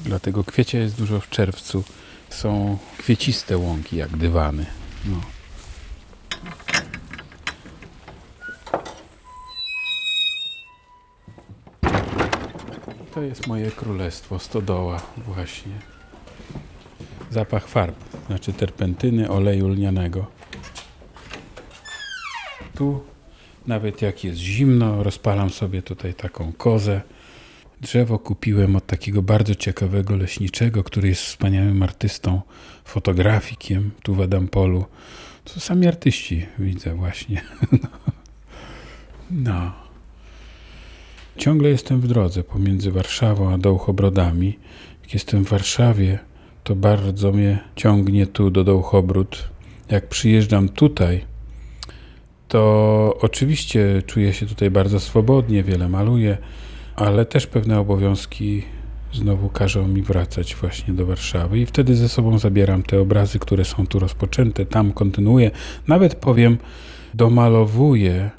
Dlatego 0.00 0.44
kwiecia 0.44 0.78
jest 0.78 0.96
dużo 0.96 1.20
w 1.20 1.30
czerwcu. 1.30 1.84
Są 2.30 2.78
kwieciste 2.98 3.58
łąki, 3.58 3.96
jak 3.96 4.16
dywany. 4.16 4.66
No. 5.04 5.20
To 13.14 13.22
jest 13.22 13.46
moje 13.46 13.70
królestwo, 13.70 14.38
stodoła 14.38 15.02
właśnie. 15.16 15.72
Zapach 17.30 17.68
farb, 17.68 17.96
znaczy 18.26 18.52
terpentyny, 18.52 19.30
oleju 19.30 19.68
lnianego. 19.68 20.37
Tu 22.78 23.00
nawet 23.66 24.02
jak 24.02 24.24
jest 24.24 24.38
zimno, 24.38 25.02
rozpalam 25.02 25.50
sobie 25.50 25.82
tutaj 25.82 26.14
taką 26.14 26.52
kozę. 26.52 27.00
Drzewo 27.80 28.18
kupiłem 28.18 28.76
od 28.76 28.86
takiego 28.86 29.22
bardzo 29.22 29.54
ciekawego 29.54 30.16
leśniczego, 30.16 30.84
który 30.84 31.08
jest 31.08 31.22
wspaniałym 31.22 31.82
artystą, 31.82 32.40
fotografikiem 32.84 33.90
tu 34.02 34.14
w 34.14 34.20
Adampolu. 34.20 34.84
To 35.44 35.60
sami 35.60 35.86
artyści 35.86 36.46
widzę 36.58 36.94
właśnie. 36.94 37.42
No. 39.30 39.72
Ciągle 41.36 41.68
jestem 41.68 42.00
w 42.00 42.08
drodze 42.08 42.44
pomiędzy 42.44 42.90
Warszawą 42.90 43.52
a 43.52 43.58
Dołchobrodami. 43.58 44.58
Jak 45.02 45.14
jestem 45.14 45.44
w 45.44 45.48
Warszawie, 45.48 46.18
to 46.64 46.76
bardzo 46.76 47.32
mnie 47.32 47.58
ciągnie 47.76 48.26
tu 48.26 48.50
do 48.50 48.64
Dołchobród. 48.64 49.48
Jak 49.90 50.08
przyjeżdżam 50.08 50.68
tutaj, 50.68 51.24
to 52.48 53.18
oczywiście 53.20 54.02
czuję 54.06 54.32
się 54.32 54.46
tutaj 54.46 54.70
bardzo 54.70 55.00
swobodnie, 55.00 55.62
wiele 55.62 55.88
maluję, 55.88 56.38
ale 56.96 57.26
też 57.26 57.46
pewne 57.46 57.80
obowiązki 57.80 58.62
znowu 59.12 59.48
każą 59.48 59.88
mi 59.88 60.02
wracać 60.02 60.54
właśnie 60.54 60.94
do 60.94 61.06
Warszawy 61.06 61.58
i 61.58 61.66
wtedy 61.66 61.96
ze 61.96 62.08
sobą 62.08 62.38
zabieram 62.38 62.82
te 62.82 63.00
obrazy, 63.00 63.38
które 63.38 63.64
są 63.64 63.86
tu 63.86 63.98
rozpoczęte, 63.98 64.66
tam 64.66 64.92
kontynuuję, 64.92 65.50
nawet 65.88 66.14
powiem, 66.14 66.58
domalowuję, 67.14 68.30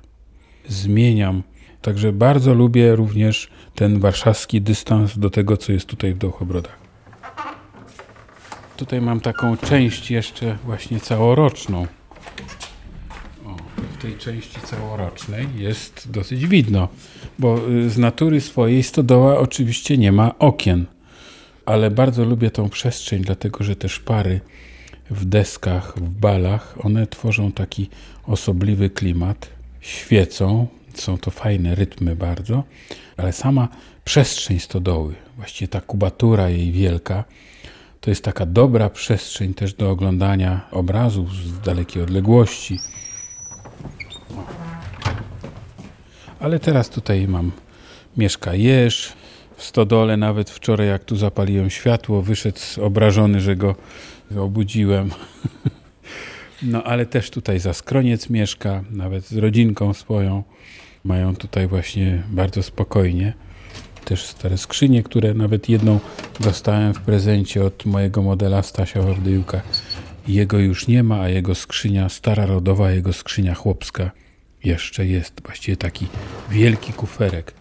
zmieniam. 0.67 1.43
Także 1.81 2.13
bardzo 2.13 2.53
lubię 2.53 2.95
również 2.95 3.49
ten 3.75 3.99
warszawski 3.99 4.61
dystans 4.61 5.17
do 5.17 5.29
tego, 5.29 5.57
co 5.57 5.71
jest 5.71 5.85
tutaj 5.85 6.13
w 6.13 6.17
Dołchobrodach. 6.17 6.79
Tutaj 8.77 9.01
mam 9.01 9.19
taką 9.19 9.57
część 9.57 10.11
jeszcze 10.11 10.57
właśnie 10.65 10.99
całoroczną. 10.99 11.87
Tej 14.01 14.18
części 14.18 14.62
całorocznej 14.62 15.48
jest 15.58 16.12
dosyć 16.12 16.48
widno, 16.48 16.88
bo 17.39 17.70
y, 17.70 17.89
z 17.89 17.98
natury 17.98 18.41
swojej 18.41 18.84
stodoła 18.84 19.39
oczywiście 19.39 19.98
nie 19.98 20.12
ma 20.12 20.39
okien, 20.39 20.86
ale 21.65 21.91
bardzo 21.91 22.25
lubię 22.25 22.51
tą 22.51 22.70
przestrzeń, 22.70 23.22
dlatego 23.22 23.63
że 23.63 23.75
te 23.75 23.89
szpary 23.89 24.39
w 25.10 25.25
deskach, 25.25 25.94
w 25.98 26.10
balach, 26.10 26.75
one 26.86 27.08
tworzą 27.08 27.51
taki 27.51 27.89
osobliwy 28.27 28.89
klimat, 28.89 29.50
świecą, 29.82 30.68
są 30.94 31.18
to 31.18 31.32
fajne 31.32 31.75
rytmy 31.75 32.15
bardzo, 32.15 32.63
ale 33.18 33.34
sama 33.34 33.68
przestrzeń 34.06 34.60
stodoły, 34.60 35.15
właściwie 35.38 35.68
ta 35.68 35.82
kubatura 35.82 36.50
jej 36.50 36.72
wielka, 36.72 37.24
to 38.01 38.12
jest 38.12 38.24
taka 38.24 38.46
dobra 38.46 38.89
przestrzeń 38.89 39.53
też 39.53 39.74
do 39.74 39.89
oglądania 39.89 40.68
obrazów 40.72 41.36
z 41.36 41.60
dalekiej 41.60 42.03
odległości. 42.03 42.79
Ale 46.39 46.59
teraz 46.59 46.89
tutaj 46.89 47.27
mam 47.27 47.51
mieszka 48.17 48.53
jeż. 48.53 49.13
W 49.57 49.63
stodole 49.63 50.17
nawet 50.17 50.50
wczoraj, 50.50 50.88
jak 50.88 51.03
tu 51.03 51.15
zapaliłem 51.15 51.69
światło, 51.69 52.21
wyszedł 52.21 52.59
obrażony, 52.81 53.41
że 53.41 53.55
go 53.55 53.75
obudziłem. 54.38 55.09
No 56.63 56.83
ale 56.83 57.05
też 57.05 57.31
tutaj 57.31 57.59
za 57.59 57.74
skroniec 57.74 58.29
mieszka, 58.29 58.83
nawet 58.91 59.25
z 59.27 59.38
rodzinką 59.38 59.93
swoją. 59.93 60.43
Mają 61.03 61.36
tutaj 61.36 61.67
właśnie 61.67 62.24
bardzo 62.29 62.63
spokojnie. 62.63 63.33
Też 64.05 64.25
stare 64.25 64.57
skrzynie, 64.57 65.03
które 65.03 65.33
nawet 65.33 65.69
jedną 65.69 66.00
dostałem 66.39 66.93
w 66.93 67.01
prezencie 67.01 67.63
od 67.65 67.86
mojego 67.86 68.21
modela 68.21 68.63
Stasia 68.63 69.01
Wawdyjuka. 69.01 69.62
Jego 70.29 70.59
już 70.59 70.88
nie 70.88 71.03
ma, 71.03 71.21
a 71.21 71.29
jego 71.29 71.55
skrzynia, 71.55 72.09
stara 72.09 72.45
rodowa, 72.45 72.91
jego 72.91 73.13
skrzynia 73.13 73.55
chłopska 73.55 74.12
jeszcze 74.63 75.05
jest. 75.05 75.41
Właściwie 75.45 75.77
taki 75.77 76.07
wielki 76.51 76.93
kuferek, 76.93 77.53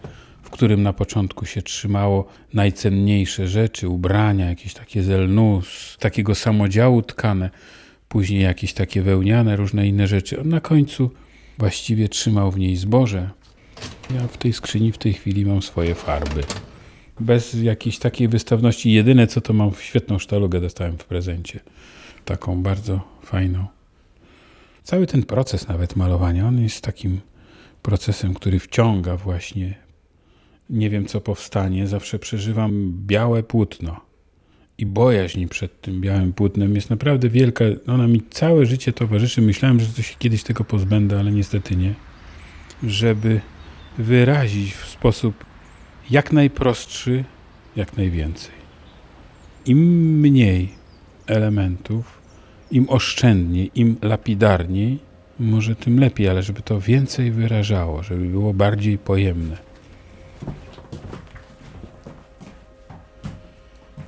w 0.43 0.49
którym 0.49 0.83
na 0.83 0.93
początku 0.93 1.45
się 1.45 1.61
trzymało 1.61 2.27
najcenniejsze 2.53 3.47
rzeczy, 3.47 3.89
ubrania, 3.89 4.49
jakieś 4.49 4.73
takie 4.73 5.03
z 5.03 5.09
lnu, 5.09 5.61
z 5.61 5.97
takiego 5.97 6.35
samodziału 6.35 7.01
tkane, 7.01 7.49
później 8.09 8.41
jakieś 8.41 8.73
takie 8.73 9.01
wełniane, 9.01 9.55
różne 9.55 9.87
inne 9.87 10.07
rzeczy. 10.07 10.39
On 10.39 10.49
na 10.49 10.61
końcu 10.61 11.11
właściwie 11.57 12.09
trzymał 12.09 12.51
w 12.51 12.59
niej 12.59 12.75
zboże. 12.75 13.29
Ja 14.15 14.27
w 14.27 14.37
tej 14.37 14.53
skrzyni 14.53 14.91
w 14.91 14.97
tej 14.97 15.13
chwili 15.13 15.45
mam 15.45 15.61
swoje 15.61 15.95
farby. 15.95 16.43
Bez 17.19 17.53
jakiejś 17.53 17.99
takiej 17.99 18.27
wystawności. 18.27 18.91
Jedyne 18.91 19.27
co 19.27 19.41
to 19.41 19.53
mam 19.53 19.71
świetną 19.79 20.19
sztalugę 20.19 20.61
dostałem 20.61 20.97
w 20.97 21.05
prezencie. 21.05 21.59
Taką 22.29 22.63
bardzo 22.63 23.01
fajną. 23.23 23.65
Cały 24.83 25.07
ten 25.07 25.23
proces 25.23 25.67
nawet 25.67 25.95
malowania, 25.95 26.47
on 26.47 26.61
jest 26.61 26.81
takim 26.81 27.21
procesem, 27.81 28.33
który 28.33 28.59
wciąga 28.59 29.15
właśnie. 29.17 29.75
Nie 30.69 30.89
wiem 30.89 31.05
co 31.05 31.21
powstanie, 31.21 31.87
zawsze 31.87 32.19
przeżywam 32.19 32.93
białe 33.07 33.43
płótno. 33.43 34.01
I 34.77 34.85
bojaźń 34.85 35.47
przed 35.47 35.81
tym 35.81 36.01
białym 36.01 36.33
płótnem 36.33 36.75
jest 36.75 36.89
naprawdę 36.89 37.29
wielka. 37.29 37.65
Ona 37.87 38.07
mi 38.07 38.21
całe 38.29 38.65
życie 38.65 38.93
towarzyszy. 38.93 39.41
Myślałem, 39.41 39.79
że 39.79 40.03
się 40.03 40.15
kiedyś 40.19 40.43
tego 40.43 40.63
pozbędę, 40.63 41.19
ale 41.19 41.31
niestety 41.31 41.75
nie. 41.75 41.93
Żeby 42.83 43.41
wyrazić 43.97 44.73
w 44.73 44.87
sposób 44.87 45.45
jak 46.09 46.33
najprostszy, 46.33 47.23
jak 47.75 47.97
najwięcej. 47.97 48.53
Im 49.65 49.79
mniej 50.19 50.69
elementów, 51.27 52.18
im 52.71 52.89
oszczędniej, 52.89 53.71
im 53.75 53.95
lapidarniej, 54.01 54.99
może 55.39 55.75
tym 55.75 55.99
lepiej, 55.99 56.29
ale 56.29 56.43
żeby 56.43 56.61
to 56.61 56.81
więcej 56.81 57.31
wyrażało, 57.31 58.03
żeby 58.03 58.25
było 58.25 58.53
bardziej 58.53 58.97
pojemne. 58.97 59.57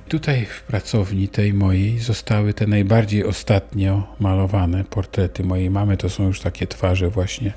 Tutaj 0.08 0.46
w 0.46 0.62
pracowni 0.62 1.28
tej 1.28 1.54
mojej 1.54 1.98
zostały 1.98 2.54
te 2.54 2.66
najbardziej 2.66 3.24
ostatnio 3.24 4.02
malowane 4.20 4.84
portrety 4.84 5.44
mojej 5.44 5.70
mamy. 5.70 5.96
To 5.96 6.10
są 6.10 6.26
już 6.26 6.40
takie 6.40 6.66
twarze 6.66 7.10
właśnie 7.10 7.52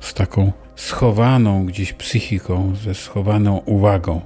z 0.00 0.14
taką 0.14 0.52
schowaną 0.76 1.66
gdzieś 1.66 1.92
psychiką, 1.92 2.74
ze 2.76 2.94
schowaną 2.94 3.56
uwagą, 3.56 4.20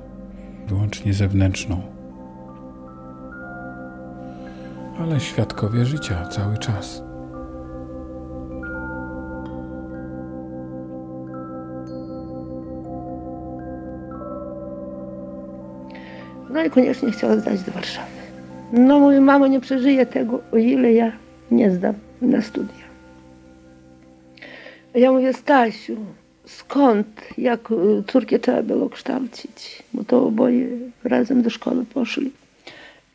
wyłącznie 0.69 1.15
zewnętrzną 1.15 1.94
ale 4.99 5.21
świadkowie 5.21 5.85
życia 5.85 6.27
cały 6.27 6.59
czas. 6.59 7.03
No 16.51 16.65
i 16.65 16.71
koniecznie 16.71 17.11
chciała 17.11 17.37
zdać 17.37 17.63
do 17.63 17.73
Warszawy. 17.73 18.09
No 18.73 18.99
mój 18.99 19.21
mama 19.21 19.49
nie 19.49 19.61
przeżyje 19.61 20.07
tego, 20.07 20.41
o 20.53 20.57
ile 20.57 20.93
ja 20.93 21.13
nie 21.51 21.71
zdam 21.71 21.95
na 22.23 22.43
studia. 22.43 22.85
Ja 24.95 25.13
mówię, 25.13 25.33
Stasiu, 25.33 25.97
skąd, 26.47 27.07
jak 27.39 27.71
y, 27.71 28.03
córkę 28.07 28.39
trzeba 28.39 28.63
było 28.63 28.89
kształcić, 28.89 29.83
bo 29.95 30.05
to 30.05 30.27
oboje 30.27 30.69
razem 31.05 31.43
do 31.43 31.51
szkoły 31.51 31.85
poszli. 31.85 32.44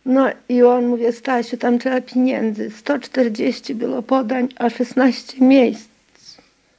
No 0.10 0.30
i 0.50 0.64
on 0.64 0.88
mówi, 0.88 1.14
Stasiu, 1.14 1.58
tam 1.58 1.80
trzeba 1.80 2.02
pieniędzy. 2.02 2.70
140 2.70 3.76
było 3.76 4.02
podań, 4.02 4.48
a 4.56 4.70
16 4.70 5.46
miejsc. 5.46 5.90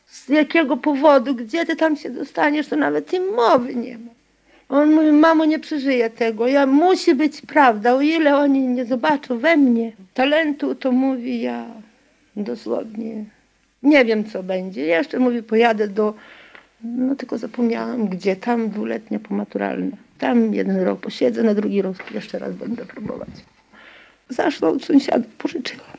Z 0.06 0.28
jakiego 0.28 0.76
powodu, 0.76 1.34
gdzie 1.34 1.66
ty 1.66 1.76
tam 1.76 1.96
się 1.96 2.10
dostaniesz, 2.10 2.68
to 2.68 2.76
nawet 2.76 3.12
i 3.12 3.20
mowy 3.20 3.74
nie 3.74 3.98
ma. 3.98 4.10
On 4.68 4.94
mówi, 4.94 5.12
mamo, 5.12 5.44
nie 5.44 5.58
przeżyję 5.58 6.10
tego. 6.10 6.46
Ja 6.46 6.66
musi 6.66 7.14
być 7.14 7.40
prawda. 7.40 7.94
O 7.94 8.00
ile 8.00 8.36
oni 8.36 8.60
nie 8.60 8.84
zobaczą 8.84 9.38
we 9.38 9.56
mnie 9.56 9.92
talentu, 10.14 10.74
to 10.74 10.92
mówi 10.92 11.40
ja 11.40 11.66
dosłownie 12.36 13.24
nie 13.82 14.04
wiem, 14.04 14.24
co 14.24 14.42
będzie. 14.42 14.82
Jeszcze 14.82 15.18
mówi, 15.18 15.42
pojadę 15.42 15.88
do, 15.88 16.14
no 16.84 17.14
tylko 17.14 17.38
zapomniałam, 17.38 18.08
gdzie 18.08 18.36
tam 18.36 18.70
dwuletnia 18.70 19.18
pomaturalna. 19.18 19.96
Tam 20.20 20.54
jeden 20.54 20.80
rok 20.80 21.00
posiedzę, 21.00 21.42
na 21.42 21.54
drugi 21.54 21.82
rok 21.82 21.96
jeszcze 22.10 22.38
raz 22.38 22.54
będę 22.54 22.84
próbować. 22.86 23.28
Zaszła 24.28 24.68
od 24.68 24.84
sąsiadów, 24.84 25.32
pożyczyłam. 25.32 25.96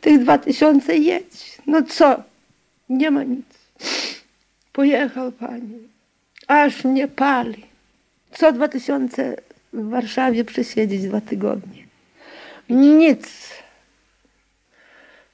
Tych 0.00 0.18
dwa 0.18 0.38
tysiące 0.38 0.96
jedź. 0.96 1.58
No 1.66 1.82
co? 1.82 2.22
Nie 2.88 3.10
ma 3.10 3.22
nic. 3.22 3.46
Pojechał 4.72 5.32
pani. 5.32 5.78
Aż 6.46 6.84
mnie 6.84 7.08
pali. 7.08 7.64
Co 8.32 8.52
dwa 8.52 8.68
tysiące 8.68 9.36
w 9.72 9.88
Warszawie 9.88 10.44
przesiedzieć 10.44 11.02
dwa 11.02 11.20
tygodnie. 11.20 11.84
Nic. 12.70 13.50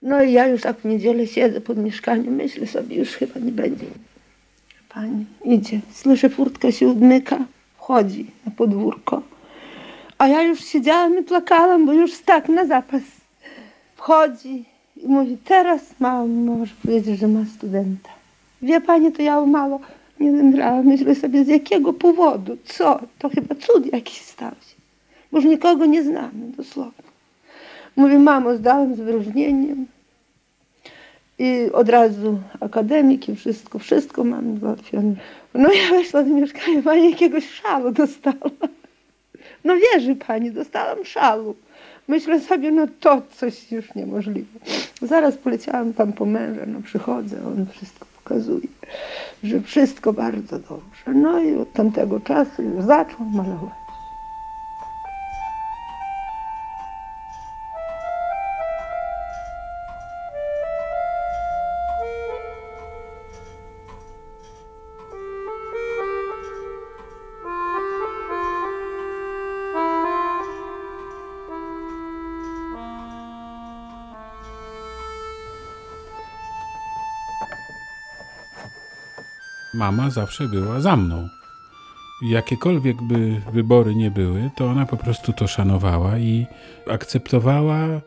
No 0.02 0.22
i 0.22 0.32
ja 0.32 0.46
już 0.46 0.62
tak 0.62 0.76
w 0.78 0.84
niedzielę 0.84 1.26
siedzę 1.26 1.60
pod 1.60 1.78
mieszkaniem, 1.78 2.34
myślę 2.34 2.66
sobie, 2.66 2.96
już 2.96 3.08
chyba 3.08 3.40
nie 3.40 3.52
będzie. 3.52 3.86
Pani 4.88 5.26
idzie, 5.44 5.80
słyszę 5.92 6.28
furtka 6.28 6.72
się 6.72 6.90
odmyka, 6.90 7.38
wchodzi 7.90 8.26
na 8.46 8.52
podwórko. 8.52 9.22
A 10.18 10.28
ja 10.28 10.42
już 10.42 10.64
siedziałam 10.64 11.18
i 11.18 11.22
plakałam, 11.22 11.86
bo 11.86 11.92
już 11.92 12.18
tak 12.18 12.48
na 12.48 12.66
zapas. 12.66 13.02
Wchodzi 13.96 14.64
i 14.96 15.08
mówi, 15.08 15.38
teraz 15.44 15.80
mam, 16.00 16.44
może 16.44 16.74
powiedzieć, 16.82 17.18
że 17.20 17.28
ma 17.28 17.44
studenta. 17.56 18.10
Wie 18.62 18.80
pani, 18.80 19.12
to 19.12 19.22
ja 19.22 19.40
mało 19.40 19.80
nie 20.20 20.36
zemdlałam. 20.36 20.86
Myślę 20.86 21.14
sobie, 21.14 21.44
z 21.44 21.48
jakiego 21.48 21.92
powodu, 21.92 22.56
co? 22.64 23.00
To 23.18 23.28
chyba 23.28 23.54
cud 23.54 23.92
jakiś 23.92 24.20
stał 24.20 24.50
się. 24.50 24.76
Bo 25.32 25.38
już 25.38 25.46
nikogo 25.46 25.86
nie 25.86 26.02
znamy, 26.02 26.52
dosłownie. 26.56 27.10
Mówi, 27.96 28.18
mamo, 28.18 28.56
zdałem 28.56 28.94
z 28.94 29.00
wyróżnieniem. 29.00 29.86
I 31.38 31.70
od 31.72 31.88
razu 31.88 32.38
akademik 32.60 33.28
i 33.28 33.36
wszystko, 33.36 33.78
wszystko 33.78 34.24
mam 34.24 34.58
załatwione. 34.58 35.14
No 35.54 35.72
ja 35.72 35.90
weszła 35.90 36.22
do 36.22 36.34
mieszkania, 36.34 36.82
pani 36.82 37.10
jakiegoś 37.10 37.50
szalu 37.50 37.92
dostała. 37.92 38.50
No 39.64 39.74
wierzy 39.76 40.16
pani, 40.16 40.50
dostałam 40.50 41.04
szalu. 41.04 41.54
Myślę 42.08 42.40
sobie, 42.40 42.72
no 42.72 42.86
to 43.00 43.22
coś 43.30 43.72
już 43.72 43.94
niemożliwe. 43.94 44.58
Zaraz 45.02 45.36
poleciałam 45.36 45.92
tam 45.92 46.12
po 46.12 46.26
męża, 46.26 46.62
no 46.66 46.80
przychodzę, 46.82 47.36
on 47.46 47.66
wszystko 47.72 48.06
pokazuje, 48.16 48.68
że 49.44 49.60
wszystko 49.60 50.12
bardzo 50.12 50.58
dobrze. 50.58 51.14
No 51.14 51.40
i 51.40 51.56
od 51.56 51.72
tamtego 51.72 52.20
czasu 52.20 52.62
już 52.62 52.84
zaczął 52.84 53.26
malować. 53.26 53.79
Mama 79.80 80.10
zawsze 80.10 80.48
była 80.48 80.80
za 80.80 80.96
mną. 80.96 81.28
Jakiekolwiek 82.22 83.02
by 83.02 83.42
wybory 83.52 83.94
nie 83.94 84.10
były, 84.10 84.50
to 84.56 84.66
ona 84.66 84.86
po 84.86 84.96
prostu 84.96 85.32
to 85.32 85.46
szanowała 85.46 86.18
i 86.18 86.46
akceptowała 86.90 88.00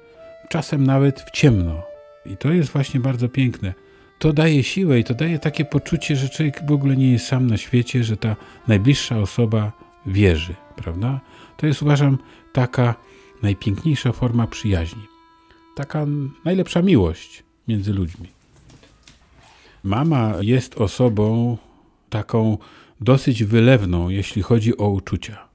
czasem 0.50 0.84
nawet 0.84 1.22
w 1.22 1.32
ciemno. 1.32 1.82
I 2.26 2.38
to 2.38 2.52
jest 2.52 2.70
właśnie 2.70 3.00
bardzo 3.00 3.30
piękne. 3.30 3.74
To 4.20 4.34
daje 4.34 4.64
siłę 4.64 5.00
i 5.00 5.04
to 5.04 5.14
daje 5.14 5.40
takie 5.40 5.66
poczucie, 5.66 6.16
że 6.16 6.30
człowiek 6.30 6.62
w 6.68 6.72
ogóle 6.72 6.98
nie 6.98 7.12
jest 7.12 7.28
sam 7.28 7.48
na 7.48 7.58
świecie, 7.58 8.04
że 8.04 8.18
ta 8.18 8.36
najbliższa 8.68 9.18
osoba 9.18 9.72
wierzy, 10.06 10.56
prawda? 10.76 11.20
To 11.58 11.68
jest 11.68 11.82
uważam 11.82 12.18
taka 12.52 12.96
najpiękniejsza 13.42 14.12
forma 14.12 14.48
przyjaźni. 14.48 15.04
Taka 15.76 16.06
najlepsza 16.46 16.82
miłość 16.82 17.44
między 17.68 17.94
ludźmi. 17.94 18.43
Mama 19.84 20.34
jest 20.42 20.78
osobą 20.78 21.58
taką 22.10 22.58
dosyć 23.02 23.44
wylewną, 23.44 24.10
jeśli 24.10 24.42
chodzi 24.42 24.78
o 24.78 24.90
uczucia. 24.90 25.48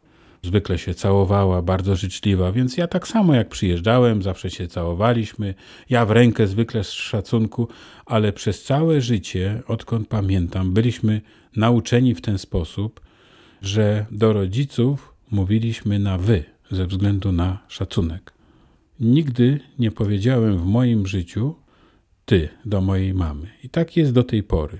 Zwykle 0.42 0.78
się 0.78 0.94
całowała, 0.94 1.62
bardzo 1.62 1.96
życzliwa, 1.96 2.52
więc 2.52 2.76
ja 2.76 2.86
tak 2.88 3.08
samo 3.08 3.34
jak 3.34 3.48
przyjeżdżałem, 3.48 4.22
zawsze 4.22 4.50
się 4.50 4.68
całowaliśmy. 4.68 5.54
Ja 5.90 6.06
w 6.06 6.10
rękę 6.10 6.46
zwykle 6.46 6.84
z 6.84 6.90
szacunku, 6.90 7.68
ale 8.06 8.32
przez 8.32 8.62
całe 8.62 9.00
życie, 9.00 9.62
odkąd 9.66 10.08
pamiętam, 10.08 10.72
byliśmy 10.72 11.20
nauczeni 11.56 12.14
w 12.14 12.20
ten 12.20 12.38
sposób, 12.38 13.00
że 13.62 14.06
do 14.10 14.32
rodziców 14.32 15.14
mówiliśmy 15.30 15.98
na 15.98 16.18
wy 16.18 16.44
ze 16.70 16.86
względu 16.86 17.32
na 17.32 17.58
szacunek. 17.68 18.32
Nigdy 19.00 19.60
nie 19.78 19.90
powiedziałem 19.90 20.58
w 20.58 20.64
moim 20.64 21.06
życiu 21.06 21.54
ty 22.28 22.48
do 22.64 22.80
mojej 22.80 23.14
mamy. 23.14 23.46
I 23.64 23.68
tak 23.68 23.96
jest 23.96 24.12
do 24.12 24.22
tej 24.22 24.42
pory. 24.42 24.78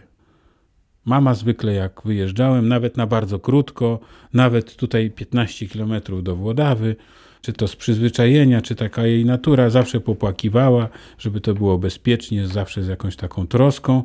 Mama 1.04 1.34
zwykle 1.34 1.72
jak 1.72 2.00
wyjeżdżałem, 2.04 2.68
nawet 2.68 2.96
na 2.96 3.06
bardzo 3.06 3.38
krótko, 3.38 4.00
nawet 4.32 4.76
tutaj 4.76 5.10
15 5.10 5.66
kilometrów 5.66 6.22
do 6.22 6.36
Włodawy, 6.36 6.96
czy 7.40 7.52
to 7.52 7.68
z 7.68 7.76
przyzwyczajenia, 7.76 8.62
czy 8.62 8.74
taka 8.74 9.06
jej 9.06 9.24
natura, 9.24 9.70
zawsze 9.70 10.00
popłakiwała, 10.00 10.88
żeby 11.18 11.40
to 11.40 11.54
było 11.54 11.78
bezpiecznie, 11.78 12.46
zawsze 12.46 12.82
z 12.82 12.88
jakąś 12.88 13.16
taką 13.16 13.46
troską 13.46 14.02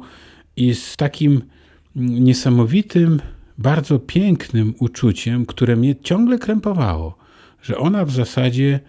i 0.55 0.75
z 0.75 0.97
takim 0.97 1.41
niesamowitym, 1.95 3.21
bardzo 3.57 3.99
pięknym 3.99 4.73
uczuciem, 4.79 5.45
które 5.45 5.75
mnie 5.75 5.95
ciągle 5.95 6.37
krępowało, 6.39 7.17
że 7.61 7.77
ona 7.77 8.05
w 8.05 8.11
zasadzie 8.11 8.79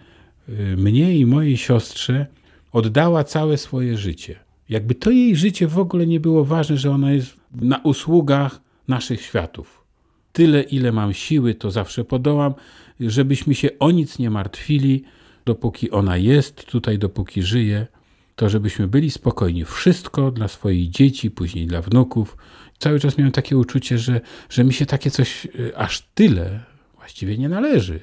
y, 0.49 0.77
mnie 0.77 1.17
i 1.17 1.25
mojej 1.25 1.57
siostrze 1.57 2.25
oddała 2.71 3.23
całe 3.23 3.57
swoje 3.57 3.97
życie. 3.97 4.44
Jakby 4.69 4.95
to 4.95 5.11
jej 5.11 5.35
życie 5.35 5.67
w 5.67 5.79
ogóle 5.79 6.07
nie 6.07 6.19
było 6.19 6.45
ważne, 6.45 6.77
że 6.77 6.91
ona 6.91 7.11
jest 7.11 7.35
na 7.51 7.77
usługach 7.77 8.61
naszych 8.87 9.21
światów. 9.21 9.85
Tyle, 10.33 10.61
ile 10.61 10.91
mam 10.91 11.13
siły, 11.13 11.55
to 11.55 11.71
zawsze 11.71 12.03
podołam, 12.03 12.53
żebyśmy 12.99 13.55
się 13.55 13.69
o 13.79 13.91
nic 13.91 14.19
nie 14.19 14.29
martwili, 14.29 15.03
dopóki 15.45 15.91
ona 15.91 16.17
jest 16.17 16.65
tutaj, 16.65 16.99
dopóki 16.99 17.41
żyje, 17.41 17.87
to 18.35 18.49
żebyśmy 18.49 18.87
byli 18.87 19.11
spokojni. 19.11 19.65
Wszystko 19.65 20.31
dla 20.31 20.47
swoich 20.47 20.89
dzieci, 20.89 21.31
później 21.31 21.67
dla 21.67 21.81
wnuków. 21.81 22.37
Cały 22.77 22.99
czas 22.99 23.17
miałem 23.17 23.31
takie 23.31 23.57
uczucie, 23.57 23.97
że, 23.97 24.21
że 24.49 24.63
mi 24.63 24.73
się 24.73 24.85
takie 24.85 25.11
coś 25.11 25.45
y, 25.45 25.77
aż 25.77 26.01
tyle 26.01 26.63
właściwie 26.95 27.37
nie 27.37 27.49
należy. 27.49 27.99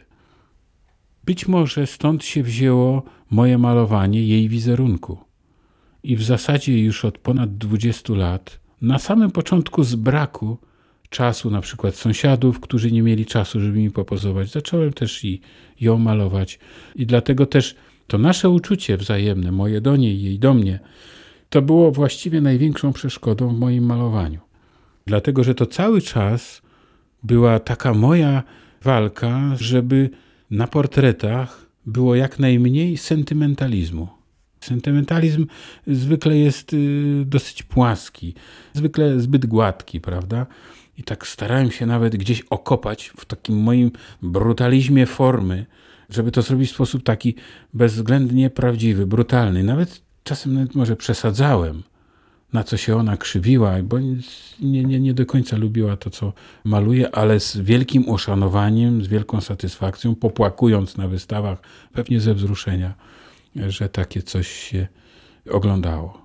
Być 1.25 1.49
może 1.49 1.87
stąd 1.87 2.25
się 2.25 2.43
wzięło 2.43 3.03
moje 3.31 3.59
malowanie 3.59 4.27
jej 4.27 4.49
wizerunku. 4.49 5.32
I 6.03 6.17
w 6.17 6.23
zasadzie 6.23 6.83
już 6.83 7.05
od 7.05 7.19
ponad 7.19 7.57
20 7.57 8.15
lat, 8.15 8.61
na 8.81 8.99
samym 8.99 9.31
początku 9.31 9.85
z 9.85 9.95
braku 9.95 10.59
czasu, 11.11 11.51
na 11.51 11.61
przykład 11.61 11.95
sąsiadów, 11.95 12.61
którzy 12.61 12.93
nie 12.93 13.03
mieli 13.03 13.27
czasu, 13.27 13.61
żeby 13.61 13.79
mi 13.79 13.91
popozować, 13.91 14.51
zacząłem 14.51 14.93
też 14.93 15.25
i 15.25 15.41
ją 15.81 15.99
malować. 15.99 16.59
I 16.95 17.07
dlatego 17.07 17.47
też 17.47 17.75
to 18.07 18.19
nasze 18.19 18.51
uczucie 18.51 18.97
wzajemne, 18.97 19.53
moje 19.53 19.81
do 19.81 19.97
niej, 19.97 20.23
jej 20.23 20.39
do 20.39 20.55
mnie, 20.55 20.81
to 21.51 21.63
było 21.63 21.93
właściwie 21.93 22.41
największą 22.41 22.93
przeszkodą 22.93 23.49
w 23.49 23.59
moim 23.59 23.85
malowaniu. 23.85 24.41
Dlatego, 25.07 25.45
że 25.45 25.55
to 25.55 25.67
cały 25.67 26.01
czas 26.01 26.63
była 27.23 27.59
taka 27.59 27.95
moja 27.95 28.43
walka, 28.83 29.57
żeby 29.57 30.11
na 30.51 30.67
portretach 30.67 31.67
było 31.87 32.15
jak 32.15 32.39
najmniej 32.39 32.97
sentymentalizmu. 32.97 34.22
Sentymentalizm 34.65 35.47
zwykle 35.87 36.39
jest 36.39 36.73
y, 36.73 37.25
dosyć 37.27 37.63
płaski, 37.63 38.35
zwykle 38.73 39.21
zbyt 39.21 39.47
gładki, 39.47 40.01
prawda? 40.01 40.47
I 40.99 41.03
tak 41.03 41.27
starałem 41.27 41.71
się 41.71 41.87
nawet 41.87 42.17
gdzieś 42.17 42.41
okopać 42.41 43.13
w 43.17 43.25
takim 43.25 43.57
moim 43.57 43.91
brutalizmie 44.23 45.07
formy, 45.07 45.67
żeby 46.11 46.31
to 46.33 46.43
zrobić 46.43 46.71
w 46.71 46.75
sposób 46.75 47.03
taki 47.03 47.35
bezwzględnie 47.75 48.51
prawdziwy, 48.51 49.07
brutalny. 49.07 49.63
Nawet 49.63 50.03
czasem 50.25 50.55
nawet 50.55 50.75
może 50.75 50.97
przesadzałem, 50.97 51.83
na 52.53 52.65
co 52.65 52.77
się 52.77 52.97
ona 52.97 53.17
krzywiła, 53.17 53.83
bo 53.83 53.99
nie, 54.61 54.85
nie, 54.85 55.01
nie 55.01 55.15
do 55.15 55.27
końca 55.27 55.57
lubiła 55.57 55.97
to, 55.97 56.11
co 56.11 56.33
maluje, 56.65 57.15
ale 57.15 57.41
z 57.41 57.57
wielkim 57.57 58.09
uszanowaniem, 58.09 59.05
z 59.05 59.07
wielką 59.07 59.41
satysfakcją, 59.41 60.15
popłakując 60.15 60.97
na 60.97 61.09
wystawach, 61.09 61.59
pewnie 61.93 62.21
ze 62.21 62.35
wzruszenia, 62.35 62.95
że 63.57 63.89
takie 63.89 64.23
coś 64.23 64.49
się 64.49 64.87
oglądało. 65.51 66.23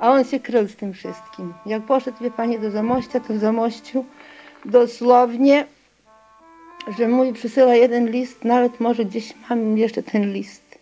A 0.00 0.10
on 0.10 0.24
się 0.24 0.40
krył 0.40 0.68
z 0.68 0.76
tym 0.76 0.92
wszystkim. 0.92 1.54
Jak 1.66 1.86
poszedł, 1.86 2.18
wie 2.20 2.30
pani, 2.30 2.60
do 2.60 2.70
Zamościa, 2.70 3.20
to 3.20 3.34
w 3.34 3.38
Zamościu 3.38 4.04
dosłownie, 4.64 5.66
że 6.98 7.08
mój 7.08 7.32
przysyła 7.32 7.74
jeden 7.74 8.10
list, 8.10 8.44
nawet 8.44 8.80
może 8.80 9.04
gdzieś 9.04 9.34
mam 9.50 9.78
jeszcze 9.78 10.02
ten 10.02 10.32
list. 10.32 10.78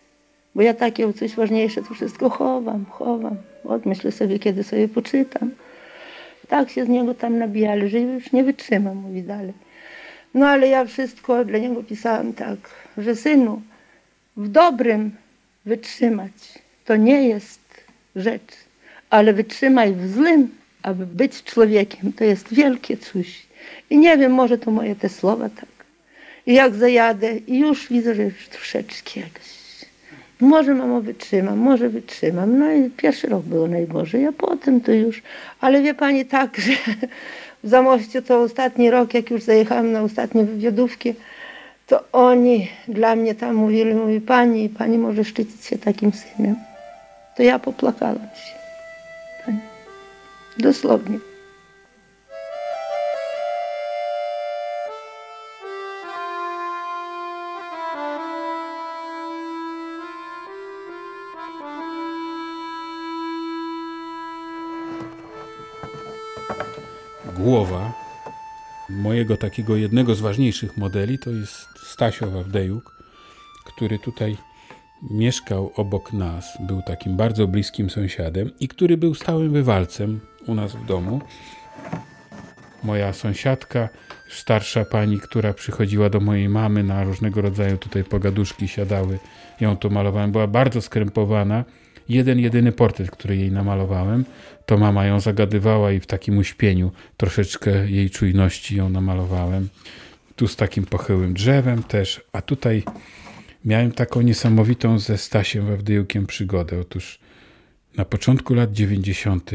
Bo 0.55 0.61
ja 0.61 0.73
takie 0.73 1.13
coś 1.13 1.35
ważniejsze 1.35 1.83
to 1.83 1.93
wszystko 1.93 2.29
chowam, 2.29 2.85
chowam. 2.85 3.35
Odmyślę 3.63 4.11
sobie, 4.11 4.39
kiedy 4.39 4.63
sobie 4.63 4.87
poczytam. 4.87 5.51
Tak 6.47 6.69
się 6.69 6.85
z 6.85 6.89
niego 6.89 7.13
tam 7.13 7.37
nabijali, 7.37 7.89
że 7.89 7.99
już 7.99 8.31
nie 8.31 8.43
wytrzymam, 8.43 8.97
mówi 8.97 9.23
dalej. 9.23 9.53
No 10.33 10.47
ale 10.47 10.67
ja 10.67 10.85
wszystko 10.85 11.45
dla 11.45 11.59
niego 11.59 11.83
pisałam 11.83 12.33
tak, 12.33 12.57
że 12.97 13.15
synu, 13.15 13.61
w 14.37 14.47
dobrym 14.47 15.11
wytrzymać 15.65 16.31
to 16.85 16.95
nie 16.95 17.27
jest 17.27 17.83
rzecz, 18.15 18.53
ale 19.09 19.33
wytrzymaj 19.33 19.93
w 19.93 20.13
złym, 20.13 20.49
aby 20.83 21.05
być 21.05 21.43
człowiekiem, 21.43 22.13
to 22.13 22.23
jest 22.23 22.53
wielkie 22.53 22.97
coś. 22.97 23.52
I 23.89 23.97
nie 23.97 24.17
wiem, 24.17 24.31
może 24.31 24.57
to 24.57 24.71
moje 24.71 24.95
te 24.95 25.09
słowa 25.09 25.49
tak. 25.49 25.73
I 26.45 26.53
jak 26.53 26.75
zajadę, 26.75 27.37
i 27.37 27.59
już 27.59 27.87
widzę, 27.87 28.15
że 28.15 28.23
już 28.23 28.47
troszeczkę 28.47 29.19
jakoś. 29.19 29.63
Może 30.39 30.73
mamo 30.73 31.01
wytrzymam, 31.01 31.57
może 31.57 31.89
wytrzymam. 31.89 32.59
No 32.59 32.71
i 32.71 32.89
pierwszy 32.89 33.27
rok 33.27 33.43
było 33.43 33.67
najgorzej, 33.67 34.25
a 34.25 34.31
potem 34.31 34.81
to 34.81 34.91
już. 34.91 35.21
Ale 35.61 35.81
wie 35.81 35.93
pani 35.93 36.25
tak, 36.25 36.57
że 36.65 36.71
w 37.63 37.69
Zamościu 37.69 38.21
to 38.21 38.41
ostatni 38.41 38.91
rok, 38.91 39.13
jak 39.13 39.31
już 39.31 39.43
zajechałam 39.43 39.91
na 39.91 40.01
ostatnie 40.01 40.43
wywiadówki, 40.43 41.13
to 41.87 42.03
oni 42.11 42.67
dla 42.87 43.15
mnie 43.15 43.35
tam 43.35 43.55
mówili, 43.55 43.93
mówi 43.93 44.21
pani, 44.21 44.69
pani 44.69 44.97
może 44.97 45.23
szczycić 45.23 45.65
się 45.65 45.77
takim 45.77 46.11
synem. 46.11 46.55
To 47.37 47.43
ja 47.43 47.59
popłakałam 47.59 48.15
się. 48.15 48.55
Pani. 49.45 49.59
Dosłownie. 50.57 51.32
Mojego 69.23 69.37
takiego 69.37 69.75
jednego 69.75 70.15
z 70.15 70.21
ważniejszych 70.21 70.77
modeli 70.77 71.19
to 71.19 71.29
jest 71.29 71.67
Stasio 71.83 72.31
Wawdejuk, 72.31 73.03
który 73.65 73.99
tutaj 73.99 74.37
mieszkał 75.11 75.71
obok 75.75 76.13
nas, 76.13 76.57
był 76.59 76.81
takim 76.81 77.17
bardzo 77.17 77.47
bliskim 77.47 77.89
sąsiadem 77.89 78.51
i 78.59 78.67
który 78.67 78.97
był 78.97 79.15
stałym 79.15 79.53
wywalcem 79.53 80.19
u 80.47 80.55
nas 80.55 80.75
w 80.75 80.85
domu. 80.85 81.21
Moja 82.83 83.13
sąsiadka, 83.13 83.89
starsza 84.29 84.85
pani, 84.85 85.19
która 85.19 85.53
przychodziła 85.53 86.09
do 86.09 86.19
mojej 86.19 86.49
mamy 86.49 86.83
na 86.83 87.03
różnego 87.03 87.41
rodzaju 87.41 87.77
tutaj 87.77 88.03
pogaduszki, 88.03 88.67
siadały, 88.67 89.19
ją 89.59 89.77
tu 89.77 89.89
malowałem, 89.89 90.31
była 90.31 90.47
bardzo 90.47 90.81
skrępowana. 90.81 91.63
Jeden, 92.09 92.39
jedyny 92.39 92.71
portret, 92.71 93.11
który 93.11 93.37
jej 93.37 93.51
namalowałem, 93.51 94.25
to 94.65 94.77
mama 94.77 95.05
ją 95.05 95.19
zagadywała 95.19 95.91
i 95.91 95.99
w 95.99 96.05
takim 96.05 96.37
uśpieniu 96.37 96.91
troszeczkę 97.17 97.89
jej 97.89 98.09
czujności 98.09 98.75
ją 98.75 98.89
namalowałem. 98.89 99.69
Tu 100.35 100.47
z 100.47 100.55
takim 100.55 100.85
pochyłym 100.85 101.33
drzewem 101.33 101.83
też, 101.83 102.21
a 102.33 102.41
tutaj 102.41 102.83
miałem 103.65 103.91
taką 103.91 104.21
niesamowitą 104.21 104.99
ze 104.99 105.17
Stasiem 105.17 105.67
Wawdyjukiem 105.67 106.25
przygodę. 106.25 106.79
Otóż 106.79 107.19
na 107.97 108.05
początku 108.05 108.53
lat 108.53 108.71
90. 108.71 109.51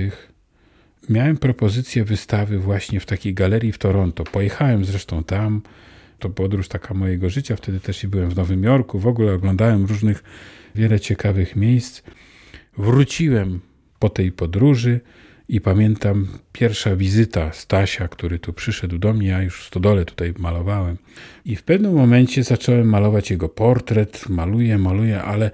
miałem 1.09 1.37
propozycję 1.37 2.05
wystawy 2.05 2.59
właśnie 2.59 3.01
w 3.01 3.07
takiej 3.07 3.35
galerii 3.35 3.73
w 3.73 3.79
Toronto. 3.79 4.25
Pojechałem 4.25 4.85
zresztą 4.85 5.25
tam. 5.25 5.63
To 6.19 6.31
podróż 6.31 6.69
taka 6.69 6.95
mojego 6.95 7.31
życia. 7.31 7.57
Wtedy 7.57 7.81
też 7.81 8.07
byłem 8.07 8.31
w 8.31 8.37
Nowym 8.37 8.65
Jorku. 8.65 8.99
W 8.99 9.07
ogóle 9.07 9.33
oglądałem 9.33 9.85
różnych, 9.87 10.23
wiele 10.75 11.01
ciekawych 11.01 11.57
miejsc. 11.57 12.03
Wróciłem 12.79 13.61
po 13.99 14.09
tej 14.09 14.33
podróży 14.33 15.01
i 15.49 15.61
pamiętam 15.61 16.29
pierwsza 16.53 16.97
wizyta 16.97 17.53
Stasia, 17.53 18.09
który 18.09 18.39
tu 18.39 18.53
przyszedł 18.53 18.99
do 18.99 19.13
mnie, 19.13 19.29
ja 19.29 19.43
już 19.43 19.61
w 19.61 19.67
stodole 19.67 20.05
tutaj 20.05 20.35
malowałem. 20.39 20.97
I 21.45 21.57
w 21.57 21.63
pewnym 21.63 21.93
momencie 21.93 22.43
zacząłem 22.43 22.89
malować 22.89 23.31
jego 23.31 23.49
portret, 23.49 24.29
maluję, 24.29 24.79
maluję, 24.79 25.23
ale 25.23 25.51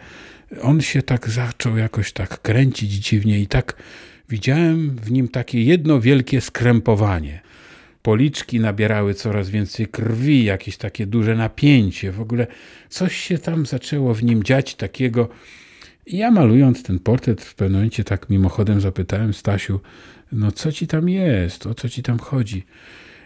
on 0.63 0.81
się 0.81 1.03
tak 1.03 1.29
zaczął 1.29 1.77
jakoś 1.77 2.13
tak 2.13 2.43
kręcić 2.43 2.91
dziwnie 2.93 3.41
i 3.41 3.47
tak 3.47 3.83
widziałem 4.29 4.97
w 4.97 5.11
nim 5.11 5.29
takie 5.29 5.63
jedno 5.63 6.01
wielkie 6.01 6.41
skrępowanie. 6.41 7.41
Policzki 8.03 8.61
nabierały 8.61 9.15
coraz 9.15 9.51
więcej 9.51 9.87
krwi, 9.87 10.45
jakieś 10.45 10.77
takie 10.77 11.07
duże 11.07 11.35
napięcie. 11.35 12.13
W 12.13 12.21
ogóle 12.21 12.47
coś 12.89 13.17
się 13.17 13.39
tam 13.39 13.67
zaczęło 13.67 14.15
w 14.15 14.25
nim 14.25 14.43
dziać 14.43 14.75
takiego, 14.75 15.29
i 16.07 16.17
ja 16.17 16.31
malując 16.31 16.83
ten 16.83 16.99
portret 16.99 17.43
w 17.43 17.55
pewnym 17.55 17.75
momencie 17.81 18.05
tak 18.05 18.31
mimochodem 18.31 18.81
zapytałem 18.81 19.35
Stasiu, 19.35 19.81
no 20.33 20.53
co 20.53 20.73
ci 20.73 20.87
tam 20.87 21.09
jest, 21.09 21.67
o 21.67 21.75
co 21.75 21.89
ci 21.89 22.03
tam 22.03 22.19
chodzi? 22.19 22.65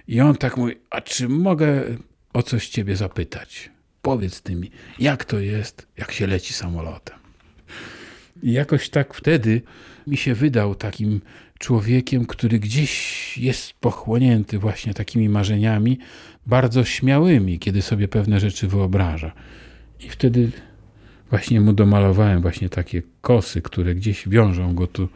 I 0.08 0.20
on 0.20 0.36
tak 0.36 0.56
mówi, 0.56 0.74
a 0.90 1.00
czy 1.00 1.28
mogę 1.28 1.84
o 2.32 2.42
coś 2.42 2.68
ciebie 2.68 2.96
zapytać? 2.96 3.70
Powiedz 4.02 4.42
ty 4.42 4.54
mi, 4.54 4.70
jak 4.98 5.24
to 5.24 5.40
jest, 5.40 5.86
jak 5.96 6.12
się 6.12 6.26
leci 6.26 6.54
samolotem? 6.54 7.18
I 8.42 8.52
jakoś 8.52 8.88
tak 8.88 9.14
wtedy 9.14 9.62
mi 10.06 10.16
się 10.16 10.34
wydał 10.34 10.74
takim 10.74 11.20
człowiekiem, 11.58 12.26
który 12.26 12.58
gdzieś 12.58 13.38
jest 13.38 13.72
pochłonięty 13.72 14.58
właśnie 14.58 14.94
takimi 14.94 15.28
marzeniami, 15.28 15.98
bardzo 16.46 16.84
śmiałymi, 16.84 17.58
kiedy 17.58 17.82
sobie 17.82 18.08
pewne 18.08 18.40
rzeczy 18.40 18.68
wyobraża. 18.68 19.32
I 20.00 20.08
wtedy 20.08 20.50
właśnie 21.30 21.60
mu 21.60 21.72
domalowałem 21.72 22.42
właśnie 22.42 22.68
takie 22.68 23.02
kosy, 23.20 23.62
które 23.62 23.94
gdzieś 23.94 24.28
wiążą 24.28 24.74
go 24.74 24.86
tu 24.86 25.08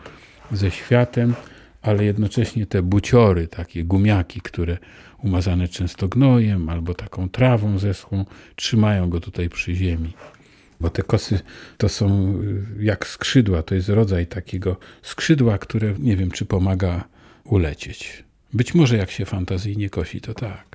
ze 0.53 0.71
światem, 0.71 1.35
ale 1.83 2.05
jednocześnie 2.05 2.67
te 2.67 2.83
buciory, 2.83 3.49
takie 3.49 3.85
gumiaki, 3.85 4.41
które 4.41 4.79
umazane 5.19 5.69
często 5.69 6.09
gnojem 6.09 6.69
albo 6.69 6.95
taką 6.95 7.29
trawą 7.29 7.79
zeschłą, 7.79 8.25
trzymają 8.57 9.11
go 9.11 9.21
tutaj 9.21 9.49
przy 9.49 9.75
ziemi. 9.75 10.13
Bo 10.81 10.91
te 10.91 11.03
kosy 11.03 11.41
to 11.79 11.89
są 11.89 12.35
y, 12.81 12.85
jak 12.85 13.07
skrzydła, 13.07 13.63
to 13.63 13.75
jest 13.75 13.89
rodzaj 13.89 14.27
takiego 14.27 14.77
skrzydła, 15.03 15.59
które 15.59 15.95
nie 15.99 16.17
wiem, 16.17 16.31
czy 16.31 16.45
pomaga 16.45 17.05
ulecieć. 17.45 18.25
Być 18.53 18.75
może 18.75 18.97
jak 18.97 19.11
się 19.11 19.25
fantazyjnie 19.25 19.91
kosi, 19.91 20.21
to 20.21 20.35
tak. 20.35 20.72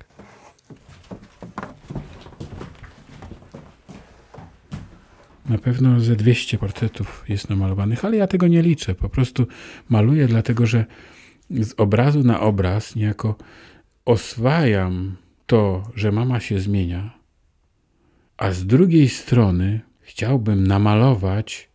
Na 5.48 5.58
pewno 5.58 6.00
ze 6.00 6.16
200 6.16 6.58
portretów 6.58 7.24
jest 7.28 7.50
namalowanych, 7.50 8.04
ale 8.04 8.16
ja 8.16 8.26
tego 8.26 8.48
nie 8.48 8.62
liczę. 8.62 8.94
Po 8.94 9.08
prostu 9.08 9.46
maluję, 9.88 10.26
dlatego 10.26 10.66
że 10.66 10.84
z 11.50 11.74
obrazu 11.76 12.24
na 12.24 12.40
obraz 12.40 12.96
niejako 12.96 13.36
oswajam 14.04 15.16
to, 15.46 15.82
że 15.94 16.12
mama 16.12 16.40
się 16.40 16.60
zmienia, 16.60 17.18
a 18.36 18.52
z 18.52 18.66
drugiej 18.66 19.08
strony 19.08 19.80
chciałbym 20.00 20.66
namalować 20.66 21.68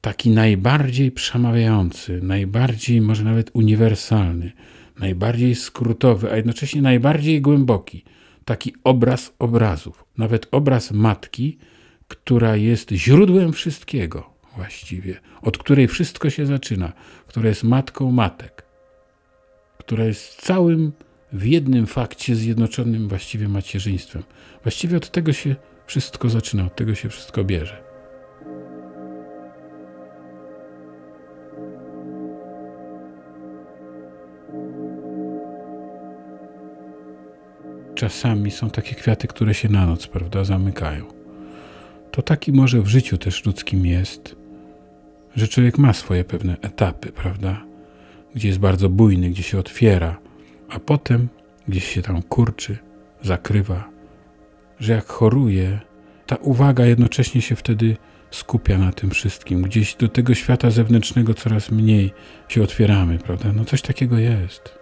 taki 0.00 0.30
najbardziej 0.30 1.12
przemawiający, 1.12 2.20
najbardziej 2.22 3.00
może 3.00 3.24
nawet 3.24 3.50
uniwersalny, 3.52 4.52
najbardziej 4.98 5.54
skrótowy, 5.54 6.32
a 6.32 6.36
jednocześnie 6.36 6.82
najbardziej 6.82 7.40
głęboki, 7.40 8.04
taki 8.44 8.74
obraz 8.84 9.34
obrazów, 9.38 10.04
nawet 10.18 10.48
obraz 10.50 10.90
matki, 10.92 11.58
która 12.08 12.56
jest 12.56 12.90
źródłem 12.90 13.52
wszystkiego. 13.52 14.30
właściwie, 14.56 15.20
od 15.42 15.58
której 15.58 15.88
wszystko 15.88 16.30
się 16.30 16.46
zaczyna, 16.46 16.92
która 17.26 17.48
jest 17.48 17.64
matką 17.64 18.10
matek, 18.12 18.64
która 19.78 20.04
jest 20.04 20.42
całym 20.42 20.92
w 21.32 21.46
jednym 21.46 21.86
fakcie 21.86 22.36
zjednoczonym 22.36 23.08
właściwie 23.08 23.48
macierzyństwem. 23.48 24.22
Właściwie 24.62 24.96
od 24.96 25.10
tego 25.10 25.32
się 25.32 25.56
wszystko 25.86 26.28
zaczyna, 26.28 26.64
od 26.66 26.76
tego 26.76 26.94
się 26.94 27.08
wszystko 27.08 27.44
bierze. 27.44 27.82
Czasami 37.94 38.50
są 38.50 38.70
takie 38.70 38.94
kwiaty, 38.94 39.28
które 39.28 39.54
się 39.54 39.68
na 39.68 39.86
noc, 39.86 40.06
prawda, 40.06 40.44
zamykają. 40.44 41.15
To 42.16 42.22
taki 42.22 42.52
może 42.52 42.82
w 42.82 42.88
życiu 42.88 43.18
też 43.18 43.44
ludzkim 43.44 43.86
jest, 43.86 44.36
że 45.36 45.48
człowiek 45.48 45.78
ma 45.78 45.92
swoje 45.92 46.24
pewne 46.24 46.56
etapy, 46.62 47.12
prawda? 47.12 47.64
Gdzie 48.34 48.48
jest 48.48 48.60
bardzo 48.60 48.88
bujny, 48.88 49.30
gdzie 49.30 49.42
się 49.42 49.58
otwiera, 49.58 50.18
a 50.68 50.80
potem 50.80 51.28
gdzieś 51.68 51.88
się 51.88 52.02
tam 52.02 52.22
kurczy, 52.22 52.78
zakrywa, 53.22 53.88
że 54.80 54.92
jak 54.92 55.06
choruje, 55.06 55.80
ta 56.26 56.36
uwaga 56.36 56.86
jednocześnie 56.86 57.42
się 57.42 57.56
wtedy 57.56 57.96
skupia 58.30 58.78
na 58.78 58.92
tym 58.92 59.10
wszystkim. 59.10 59.62
Gdzieś 59.62 59.94
do 59.94 60.08
tego 60.08 60.34
świata 60.34 60.70
zewnętrznego 60.70 61.34
coraz 61.34 61.70
mniej 61.70 62.12
się 62.48 62.62
otwieramy, 62.62 63.18
prawda? 63.18 63.52
No 63.52 63.64
coś 63.64 63.82
takiego 63.82 64.18
jest. 64.18 64.78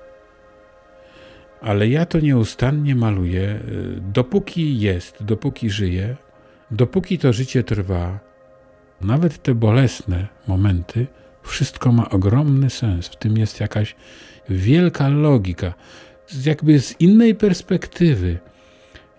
Ale 1.61 1.88
ja 1.88 2.07
to 2.07 2.20
nieustannie 2.20 2.94
maluję, 2.94 3.61
y, 3.68 4.01
dopóki 4.01 4.81
jest, 4.81 5.25
dopóki 5.25 5.70
żyję, 5.70 6.16
dopóki 6.74 7.18
to 7.18 7.32
życie 7.32 7.64
trwa, 7.64 8.20
nawet 9.00 9.42
te 9.42 9.54
bolesne 9.54 10.28
momenty, 10.46 11.06
wszystko 11.42 11.92
ma 11.92 12.10
ogromny 12.10 12.70
sens. 12.70 13.08
W 13.08 13.16
tym 13.16 13.38
jest 13.38 13.60
jakaś 13.60 13.96
wielka 14.48 15.08
logika, 15.08 15.74
jakby 16.46 16.80
z 16.80 17.00
innej 17.00 17.34
perspektywy, 17.34 18.38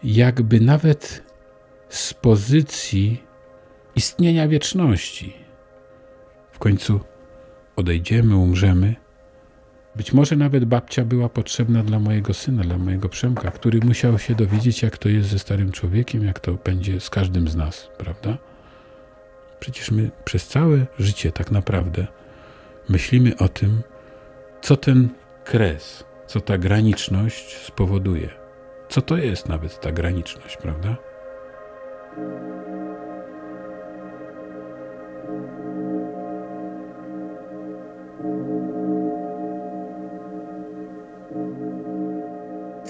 jakby 0.04 0.60
nawet 0.60 1.24
z 1.90 2.14
pozycji 2.14 3.24
istnienia 3.96 4.48
wieczności. 4.48 5.34
W 6.52 6.60
końcu 6.60 7.00
odejdziemy, 7.76 8.36
umrzemy. 8.36 9.05
Być 9.96 10.14
może 10.14 10.36
nawet 10.36 10.66
babcia 10.66 11.06
była 11.06 11.30
potrzebna 11.30 11.84
dla 11.84 12.00
mojego 12.00 12.34
syna, 12.34 12.64
dla 12.64 12.78
mojego 12.78 13.10
Przemka, 13.10 13.52
który 13.52 13.80
musiał 13.80 14.20
się 14.20 14.36
dowiedzieć, 14.36 14.82
jak 14.82 14.98
to 14.98 15.10
jest 15.10 15.30
ze 15.30 15.40
starym 15.40 15.72
człowiekiem, 15.72 16.24
jak 16.24 16.40
to 16.40 16.54
będzie 16.54 17.00
z 17.00 17.10
każdym 17.10 17.48
z 17.48 17.56
nas, 17.56 17.90
prawda? 17.98 18.38
Przecież 19.60 19.92
my 19.92 20.12
przez 20.26 20.48
całe 20.48 20.86
życie 21.00 21.32
tak 21.32 21.52
naprawdę 21.52 22.08
myślimy 22.90 23.38
o 23.38 23.50
tym, 23.50 23.82
co 24.62 24.78
ten 24.78 25.10
kres, 25.44 26.04
co 26.28 26.42
ta 26.42 26.58
graniczność 26.58 27.58
spowoduje. 27.58 28.30
Co 28.90 29.02
to 29.02 29.18
jest 29.18 29.50
nawet 29.50 29.80
ta 29.80 29.92
graniczność, 29.92 30.58
prawda? 30.58 30.96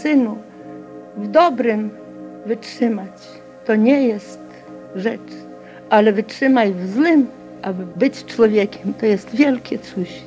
Synu, 0.06 0.38
w 1.18 1.28
dobrym 1.28 1.90
wytrzymać 2.46 3.12
to 3.66 3.76
nie 3.76 4.08
jest 4.08 4.40
rzecz, 4.96 5.32
ale 5.90 6.14
wytrzymaj 6.14 6.74
w 6.74 6.94
złym, 6.94 7.28
aby 7.62 7.86
być 7.86 8.26
człowiekiem, 8.26 8.94
to 8.94 9.06
jest 9.06 9.36
wielkie 9.36 9.80
coś. 9.80 10.22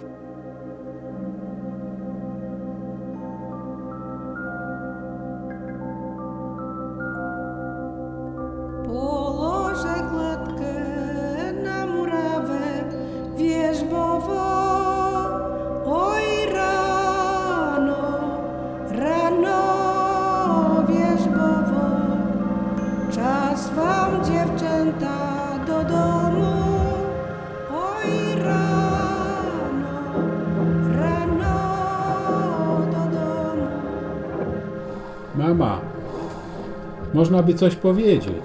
Można 37.18 37.42
by 37.42 37.54
coś 37.54 37.76
powiedzieć. 37.76 38.44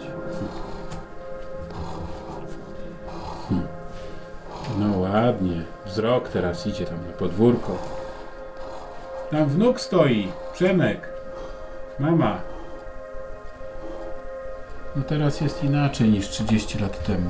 Hmm. 3.49 3.67
No 4.79 4.99
ładnie. 4.99 5.61
Wzrok 5.85 6.29
teraz 6.29 6.67
idzie 6.67 6.85
tam 6.85 6.97
na 7.07 7.13
podwórko. 7.13 7.77
Tam 9.31 9.45
wnuk 9.45 9.81
stoi. 9.81 10.27
Przemek. 10.53 11.09
Mama. 11.99 12.41
No 14.95 15.03
teraz 15.03 15.41
jest 15.41 15.63
inaczej 15.63 16.09
niż 16.09 16.29
30 16.29 16.79
lat 16.79 17.05
temu. 17.05 17.29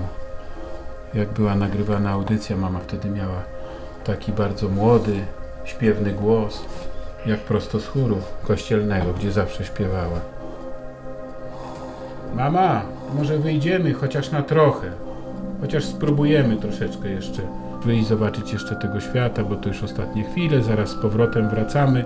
Jak 1.13 1.29
była 1.29 1.56
nagrywana 1.56 2.12
audycja, 2.12 2.58
mama 2.58 2.79
wtedy 2.79 3.10
miała 3.10 3.43
taki 4.03 4.32
bardzo 4.32 4.69
młody, 4.69 5.25
śpiewny 5.65 6.12
głos, 6.12 6.65
jak 7.25 7.39
prosto 7.39 7.79
z 7.79 7.88
chóru 7.88 8.17
kościelnego, 8.43 9.13
gdzie 9.13 9.32
zawsze 9.32 9.65
śpiewała. 9.65 10.33
Mama, 12.36 12.82
może 13.15 13.38
wyjdziemy 13.38 13.93
chociaż 13.93 14.32
na 14.32 14.41
trochę. 14.41 14.88
Chociaż 15.62 15.86
spróbujemy 15.86 16.58
troszeczkę 16.58 17.10
jeszcze 17.10 17.41
wyjść, 17.86 18.08
zobaczyć 18.08 18.54
jeszcze 18.54 18.76
tego 18.76 19.00
świata, 19.00 19.43
bo 19.43 19.56
to 19.56 19.69
już 19.69 19.84
ostatnie 19.84 20.24
chwile, 20.24 20.63
zaraz 20.63 20.89
z 20.89 20.96
powrotem 20.96 21.50
wracamy. 21.50 22.06